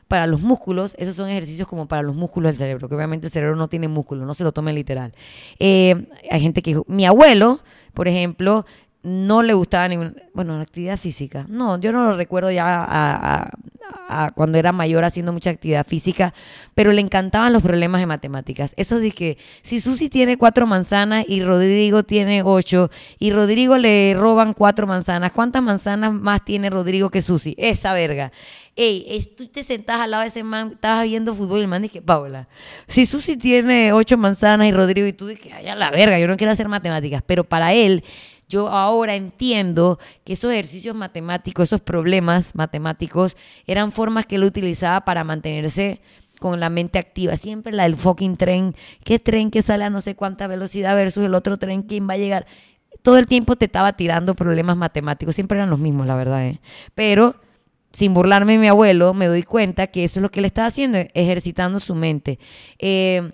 para 0.08 0.28
los 0.28 0.42
músculos, 0.42 0.96
esos 1.00 1.16
son 1.16 1.30
ejercicios 1.30 1.68
como 1.68 1.88
para 1.88 2.04
los 2.04 2.16
músculos 2.16 2.52
del 2.52 2.58
cerebro, 2.58 2.88
que 2.88 2.96
obviamente 2.96 3.28
el 3.28 3.34
cerebro 3.34 3.56
no 3.56 3.68
tiene 3.68 3.88
músculo, 3.88 4.26
no 4.26 4.34
se 4.34 4.44
lo 4.44 4.52
tomen 4.52 4.76
literal. 4.76 5.14
Eh, 5.60 6.08
hay 6.30 6.42
gente 6.42 6.62
que, 6.62 6.80
mi 6.88 7.06
abuelo, 7.06 7.60
por 7.94 8.08
ejemplo, 8.08 8.66
no 9.06 9.44
le 9.44 9.54
gustaba 9.54 9.88
ninguna, 9.88 10.14
bueno, 10.34 10.60
actividad 10.60 10.98
física. 10.98 11.46
No, 11.48 11.80
yo 11.80 11.92
no 11.92 12.06
lo 12.10 12.18
recuerdo 12.18 12.50
ya 12.50 12.66
a, 12.68 13.52
cuando 14.34 14.58
era 14.58 14.72
mayor 14.72 15.04
haciendo 15.04 15.32
mucha 15.32 15.52
actividad 15.52 15.86
física, 15.86 16.34
pero 16.74 16.92
le 16.92 17.02
encantaban 17.02 17.54
los 17.54 17.62
problemas 17.62 18.02
de 18.02 18.08
matemáticas. 18.08 18.74
Eso 18.78 19.00
de 19.00 19.12
que 19.12 19.38
si 19.62 19.80
Susi 19.80 20.10
tiene 20.10 20.38
cuatro 20.38 20.66
manzanas 20.66 21.26
y 21.28 21.44
Rodrigo 21.44 22.04
tiene 22.04 22.42
ocho 22.44 22.90
y 23.20 23.32
Rodrigo 23.32 23.78
le 23.78 24.16
roban 24.18 24.54
cuatro 24.54 24.88
manzanas, 24.88 25.32
¿cuántas 25.32 25.62
manzanas 25.62 26.12
más 26.12 26.44
tiene 26.44 26.72
Rodrigo 26.72 27.12
que 27.12 27.22
Susi? 27.22 27.54
Esa 27.60 27.94
verga. 27.94 28.32
Ey, 28.76 29.24
tú 29.38 29.48
te 29.48 29.64
sentás 29.64 30.02
al 30.02 30.12
lado 30.12 30.24
de 30.24 30.30
ese 30.30 30.44
man, 30.44 30.72
estabas 30.74 31.06
viendo 31.06 31.34
fútbol 31.34 31.60
y 31.60 31.62
el 31.62 31.68
man 31.68 31.84
dice, 31.84 32.02
Paula, 32.02 32.50
si 32.88 33.06
Susi 33.06 33.38
tiene 33.38 33.94
ocho 33.94 34.18
manzanas 34.18 34.68
y 34.68 34.72
Rodrigo 34.72 35.08
y 35.08 35.14
tú 35.14 35.28
dices, 35.28 35.54
ay, 35.54 35.68
a 35.68 35.76
la 35.76 35.92
verga, 35.92 36.20
yo 36.20 36.28
no 36.28 36.36
quiero 36.36 36.52
hacer 36.52 36.68
matemáticas, 36.68 37.24
pero 37.26 37.44
para 37.44 37.74
él 37.74 38.04
yo 38.48 38.70
ahora 38.70 39.16
entiendo 39.16 40.00
que 40.24 40.34
esos 40.34 40.52
ejercicios 40.52 40.96
matemáticos, 40.96 41.70
esos 41.70 41.82
problemas 41.82 42.56
matemáticos, 42.56 43.36
eran 43.66 43.92
formas 43.92 44.26
que 44.26 44.36
él 44.36 44.44
utilizaba 44.44 45.06
para 45.06 45.24
mantenerse 45.24 46.02
con 46.40 46.60
la 46.60 46.70
mente 46.70 47.00
activa. 47.00 47.36
Siempre 47.36 47.74
la 47.74 47.84
del 47.84 47.96
fucking 47.96 48.38
tren. 48.38 48.76
¿Qué 49.04 49.20
tren 49.20 49.52
que 49.52 49.62
sale 49.62 49.84
a 49.84 49.90
no 49.90 50.02
sé 50.02 50.16
cuánta 50.16 50.48
velocidad 50.48 50.96
versus 50.96 51.26
el 51.26 51.34
otro 51.34 51.58
tren? 51.58 51.84
¿Quién 51.84 52.08
va 52.08 52.14
a 52.14 52.18
llegar? 52.18 52.46
Todo 53.02 53.18
el 53.18 53.28
tiempo 53.28 53.56
te 53.56 53.66
estaba 53.66 53.94
tirando 53.94 54.36
problemas 54.36 54.78
matemáticos. 54.78 55.36
Siempre 55.36 55.58
eran 55.58 55.70
los 55.70 55.80
mismos, 55.80 56.08
la 56.08 56.16
verdad. 56.16 56.46
¿eh? 56.46 56.60
Pero 56.94 57.36
sin 57.92 58.14
burlarme 58.14 58.54
de 58.54 58.60
mi 58.60 58.68
abuelo, 58.68 59.14
me 59.14 59.28
doy 59.28 59.44
cuenta 59.44 59.88
que 59.88 60.04
eso 60.04 60.20
es 60.20 60.22
lo 60.22 60.30
que 60.30 60.42
él 60.42 60.46
estaba 60.46 60.68
haciendo, 60.68 61.00
ejercitando 61.14 61.80
su 61.80 61.96
mente. 61.96 62.40
Eh, 62.78 63.32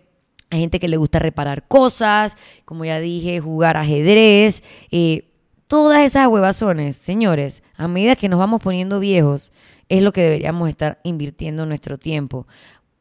hay 0.52 0.60
gente 0.60 0.80
que 0.80 0.90
le 0.90 0.98
gusta 0.98 1.18
reparar 1.18 1.68
cosas, 1.68 2.36
como 2.66 2.86
ya 2.86 3.00
dije, 3.00 3.40
jugar 3.40 3.78
ajedrez. 3.78 4.62
Eh, 4.92 5.30
todas 5.68 6.02
esas 6.02 6.28
huevazones, 6.28 6.98
señores, 6.98 7.64
a 7.78 7.88
medida 7.88 8.18
que 8.18 8.28
nos 8.28 8.38
vamos 8.38 8.62
poniendo 8.62 9.00
viejos, 9.00 9.54
es 9.88 10.04
lo 10.04 10.12
que 10.12 10.22
deberíamos 10.22 10.70
estar 10.70 11.00
invirtiendo 11.04 11.66
nuestro 11.66 11.98
tiempo. 11.98 12.48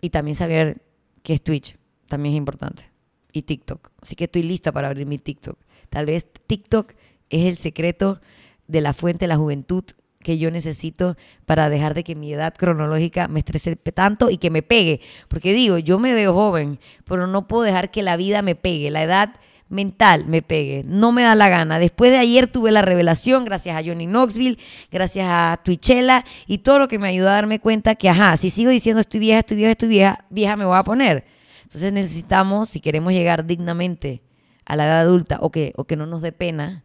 Y 0.01 0.11
también 0.11 0.37
saber 0.37 0.81
qué 1.25 1.35
es 1.35 1.43
Twitch, 1.43 1.77
también 2.07 2.35
es 2.35 2.39
importante. 2.39 2.85
Y 3.33 3.43
TikTok. 3.43 3.91
Así 4.01 4.15
que 4.15 4.25
estoy 4.25 4.45
lista 4.45 4.71
para 4.71 4.89
abrir 4.89 5.07
mi 5.07 5.19
TikTok. 5.19 5.59
Tal 5.89 6.07
vez 6.07 6.29
TikTok 6.47 6.93
es 7.31 7.47
el 7.47 7.59
secreto 7.59 8.21
de 8.69 8.81
la 8.81 8.93
fuente 8.93 9.25
de 9.25 9.29
la 9.29 9.37
juventud 9.37 9.85
que 10.23 10.39
yo 10.39 10.51
necesito 10.51 11.17
para 11.47 11.71
dejar 11.71 11.95
de 11.95 12.05
que 12.05 12.15
mi 12.15 12.33
edad 12.33 12.55
cronológica 12.57 13.29
me 13.29 13.41
estrese 13.41 13.77
tanto 13.77 14.31
y 14.31 14.37
que 14.37 14.51
me 14.51 14.63
pegue. 14.63 15.01
Porque 15.29 15.53
digo, 15.53 15.79
yo 15.79 15.99
me 15.99 16.13
veo 16.13 16.35
joven, 16.35 16.79
pero 17.05 17.27
no 17.27 17.49
puedo 17.49 17.63
dejar 17.63 17.91
que 17.91 18.03
la 18.03 18.17
vida 18.17 18.43
me 18.43 18.55
pegue. 18.55 18.91
La 18.91 19.03
edad 19.03 19.35
mental 19.71 20.27
me 20.27 20.43
pegue. 20.43 20.85
No 20.85 21.13
me 21.13 21.23
da 21.23 21.35
la 21.35 21.49
gana. 21.49 21.79
Después 21.79 22.11
de 22.11 22.19
ayer 22.19 22.49
tuve 22.49 22.71
la 22.71 22.83
revelación, 22.83 23.45
gracias 23.45 23.77
a 23.77 23.83
Johnny 23.83 24.07
Knoxville, 24.07 24.59
gracias 24.91 25.27
a 25.29 25.61
Twitchella 25.65 26.25
y 26.47 26.59
todo 26.59 26.79
lo 26.81 26.89
que 26.89 26.99
me 26.99 27.09
ayudó 27.09 27.31
a 27.31 27.35
darme 27.35 27.61
cuenta 27.61 27.95
que, 27.95 28.09
ajá, 28.09 28.37
si 28.37 28.51
sigo 28.51 28.71
diciendo 28.71 29.01
estoy 29.01 29.21
vieja, 29.21 29.39
estoy 29.39 29.57
vieja, 29.57 29.73
estoy 29.73 29.89
vieja, 29.89 30.25
vieja 30.29 30.57
me 30.57 30.67
voy 30.67 30.77
a 30.77 30.85
poner. 30.85 31.25
Entonces 31.63 31.93
necesitamos, 31.93 32.69
si 32.69 32.81
queremos 32.81 33.13
llegar 33.13 33.47
dignamente 33.47 34.23
a 34.67 34.77
la 34.77 34.87
edad 34.87 35.01
adulta 35.01 35.39
o 35.41 35.51
que, 35.51 35.73
o 35.77 35.85
que 35.85 35.97
no 35.97 36.05
nos 36.05 36.21
dé 36.21 36.33
pena 36.33 36.85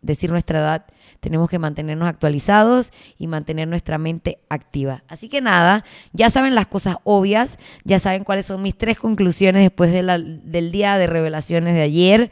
decir 0.00 0.30
nuestra 0.30 0.60
edad, 0.60 0.86
tenemos 1.20 1.48
que 1.48 1.58
mantenernos 1.58 2.08
actualizados 2.08 2.92
y 3.18 3.26
mantener 3.26 3.68
nuestra 3.68 3.98
mente 3.98 4.38
activa. 4.48 5.02
Así 5.08 5.28
que 5.28 5.40
nada, 5.40 5.84
ya 6.12 6.30
saben 6.30 6.54
las 6.54 6.66
cosas 6.66 6.96
obvias, 7.04 7.58
ya 7.84 7.98
saben 7.98 8.24
cuáles 8.24 8.46
son 8.46 8.62
mis 8.62 8.76
tres 8.76 8.98
conclusiones 8.98 9.62
después 9.62 9.92
del 9.92 10.70
día 10.72 10.98
de 10.98 11.06
revelaciones 11.06 11.74
de 11.74 11.82
ayer. 11.82 12.30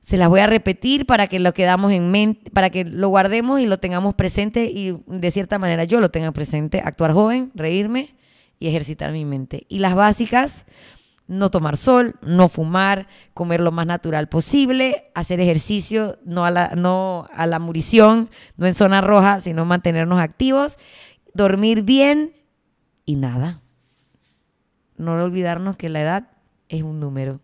Se 0.00 0.16
las 0.16 0.28
voy 0.28 0.40
a 0.40 0.46
repetir 0.46 1.04
para 1.04 1.26
que 1.26 1.38
lo 1.38 1.52
quedamos 1.52 1.92
en 1.92 2.10
mente, 2.10 2.50
para 2.50 2.70
que 2.70 2.84
lo 2.84 3.08
guardemos 3.08 3.60
y 3.60 3.66
lo 3.66 3.78
tengamos 3.78 4.14
presente 4.14 4.64
y 4.66 4.96
de 5.06 5.30
cierta 5.30 5.58
manera 5.58 5.84
yo 5.84 6.00
lo 6.00 6.10
tenga 6.10 6.32
presente, 6.32 6.80
actuar 6.82 7.12
joven, 7.12 7.50
reírme 7.54 8.14
y 8.58 8.68
ejercitar 8.68 9.12
mi 9.12 9.24
mente. 9.24 9.66
Y 9.68 9.80
las 9.80 9.94
básicas, 9.94 10.64
no 11.28 11.50
tomar 11.50 11.76
sol, 11.76 12.16
no 12.22 12.48
fumar, 12.48 13.06
comer 13.34 13.60
lo 13.60 13.70
más 13.70 13.86
natural 13.86 14.28
posible, 14.28 15.10
hacer 15.14 15.40
ejercicio, 15.40 16.18
no 16.24 16.44
a 16.44 16.50
la, 16.50 16.74
no 16.74 17.28
a 17.32 17.46
la 17.46 17.58
murición, 17.58 18.30
no 18.56 18.66
en 18.66 18.74
zona 18.74 19.02
roja, 19.02 19.40
sino 19.40 19.64
mantenernos 19.64 20.18
activos, 20.18 20.78
dormir 21.34 21.82
bien 21.82 22.32
y 23.04 23.16
nada. 23.16 23.60
No 24.96 25.22
olvidarnos 25.22 25.76
que 25.76 25.90
la 25.90 26.00
edad 26.00 26.28
es 26.68 26.82
un 26.82 26.98
número. 26.98 27.40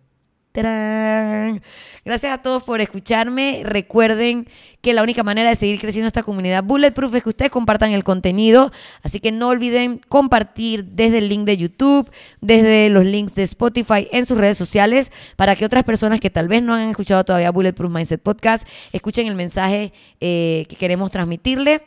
Gracias 2.04 2.32
a 2.32 2.38
todos 2.38 2.62
por 2.62 2.80
escucharme. 2.80 3.62
Recuerden 3.64 4.46
que 4.82 4.92
la 4.92 5.02
única 5.02 5.24
manera 5.24 5.50
de 5.50 5.56
seguir 5.56 5.80
creciendo 5.80 6.06
esta 6.06 6.22
comunidad 6.22 6.62
Bulletproof 6.62 7.12
es 7.14 7.22
que 7.24 7.30
ustedes 7.30 7.50
compartan 7.50 7.90
el 7.90 8.04
contenido. 8.04 8.70
Así 9.02 9.18
que 9.18 9.32
no 9.32 9.48
olviden 9.48 10.00
compartir 10.08 10.84
desde 10.84 11.18
el 11.18 11.28
link 11.28 11.44
de 11.44 11.56
YouTube, 11.56 12.08
desde 12.40 12.88
los 12.88 13.04
links 13.04 13.34
de 13.34 13.42
Spotify 13.42 14.06
en 14.12 14.26
sus 14.26 14.38
redes 14.38 14.56
sociales 14.56 15.10
para 15.34 15.56
que 15.56 15.64
otras 15.64 15.82
personas 15.82 16.20
que 16.20 16.30
tal 16.30 16.46
vez 16.46 16.62
no 16.62 16.74
han 16.74 16.88
escuchado 16.90 17.24
todavía 17.24 17.50
Bulletproof 17.50 17.90
Mindset 17.90 18.22
Podcast 18.22 18.64
escuchen 18.92 19.26
el 19.26 19.34
mensaje 19.34 19.92
eh, 20.20 20.66
que 20.68 20.76
queremos 20.76 21.10
transmitirle. 21.10 21.82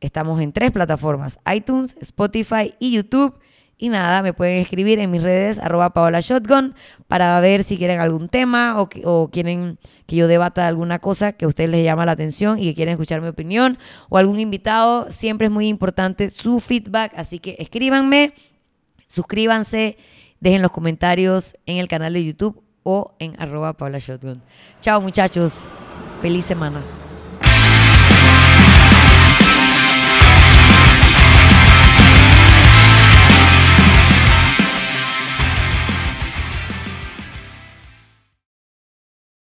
Estamos 0.00 0.40
en 0.40 0.52
tres 0.52 0.70
plataformas, 0.70 1.40
iTunes, 1.52 1.96
Spotify 2.00 2.72
y 2.78 2.92
YouTube. 2.92 3.34
Y 3.78 3.90
nada, 3.90 4.22
me 4.22 4.32
pueden 4.32 4.58
escribir 4.58 4.98
en 5.00 5.10
mis 5.10 5.22
redes, 5.22 5.58
arroba 5.58 5.90
Paola 5.90 6.20
Shotgun, 6.20 6.74
para 7.08 7.38
ver 7.40 7.62
si 7.62 7.76
quieren 7.76 8.00
algún 8.00 8.30
tema 8.30 8.80
o, 8.80 8.88
o, 9.04 9.28
quieren 9.30 9.78
que 10.06 10.16
yo 10.16 10.28
debata 10.28 10.66
alguna 10.66 10.98
cosa 10.98 11.32
que 11.32 11.44
a 11.44 11.48
ustedes 11.48 11.68
les 11.68 11.84
llama 11.84 12.06
la 12.06 12.12
atención 12.12 12.58
y 12.58 12.68
que 12.68 12.74
quieren 12.74 12.92
escuchar 12.92 13.20
mi 13.20 13.28
opinión 13.28 13.76
o 14.08 14.16
algún 14.16 14.40
invitado. 14.40 15.10
Siempre 15.10 15.48
es 15.48 15.52
muy 15.52 15.66
importante 15.66 16.30
su 16.30 16.58
feedback, 16.60 17.12
así 17.16 17.38
que 17.38 17.56
escríbanme, 17.58 18.32
suscríbanse, 19.08 19.98
dejen 20.40 20.62
los 20.62 20.70
comentarios 20.70 21.56
en 21.66 21.76
el 21.76 21.86
canal 21.86 22.14
de 22.14 22.24
YouTube 22.24 22.62
o 22.82 23.14
en 23.18 23.34
arroba 23.38 23.74
Paola 23.74 23.98
Shotgun. 23.98 24.40
Chao 24.80 25.02
muchachos, 25.02 25.72
feliz 26.22 26.46
semana. 26.46 26.80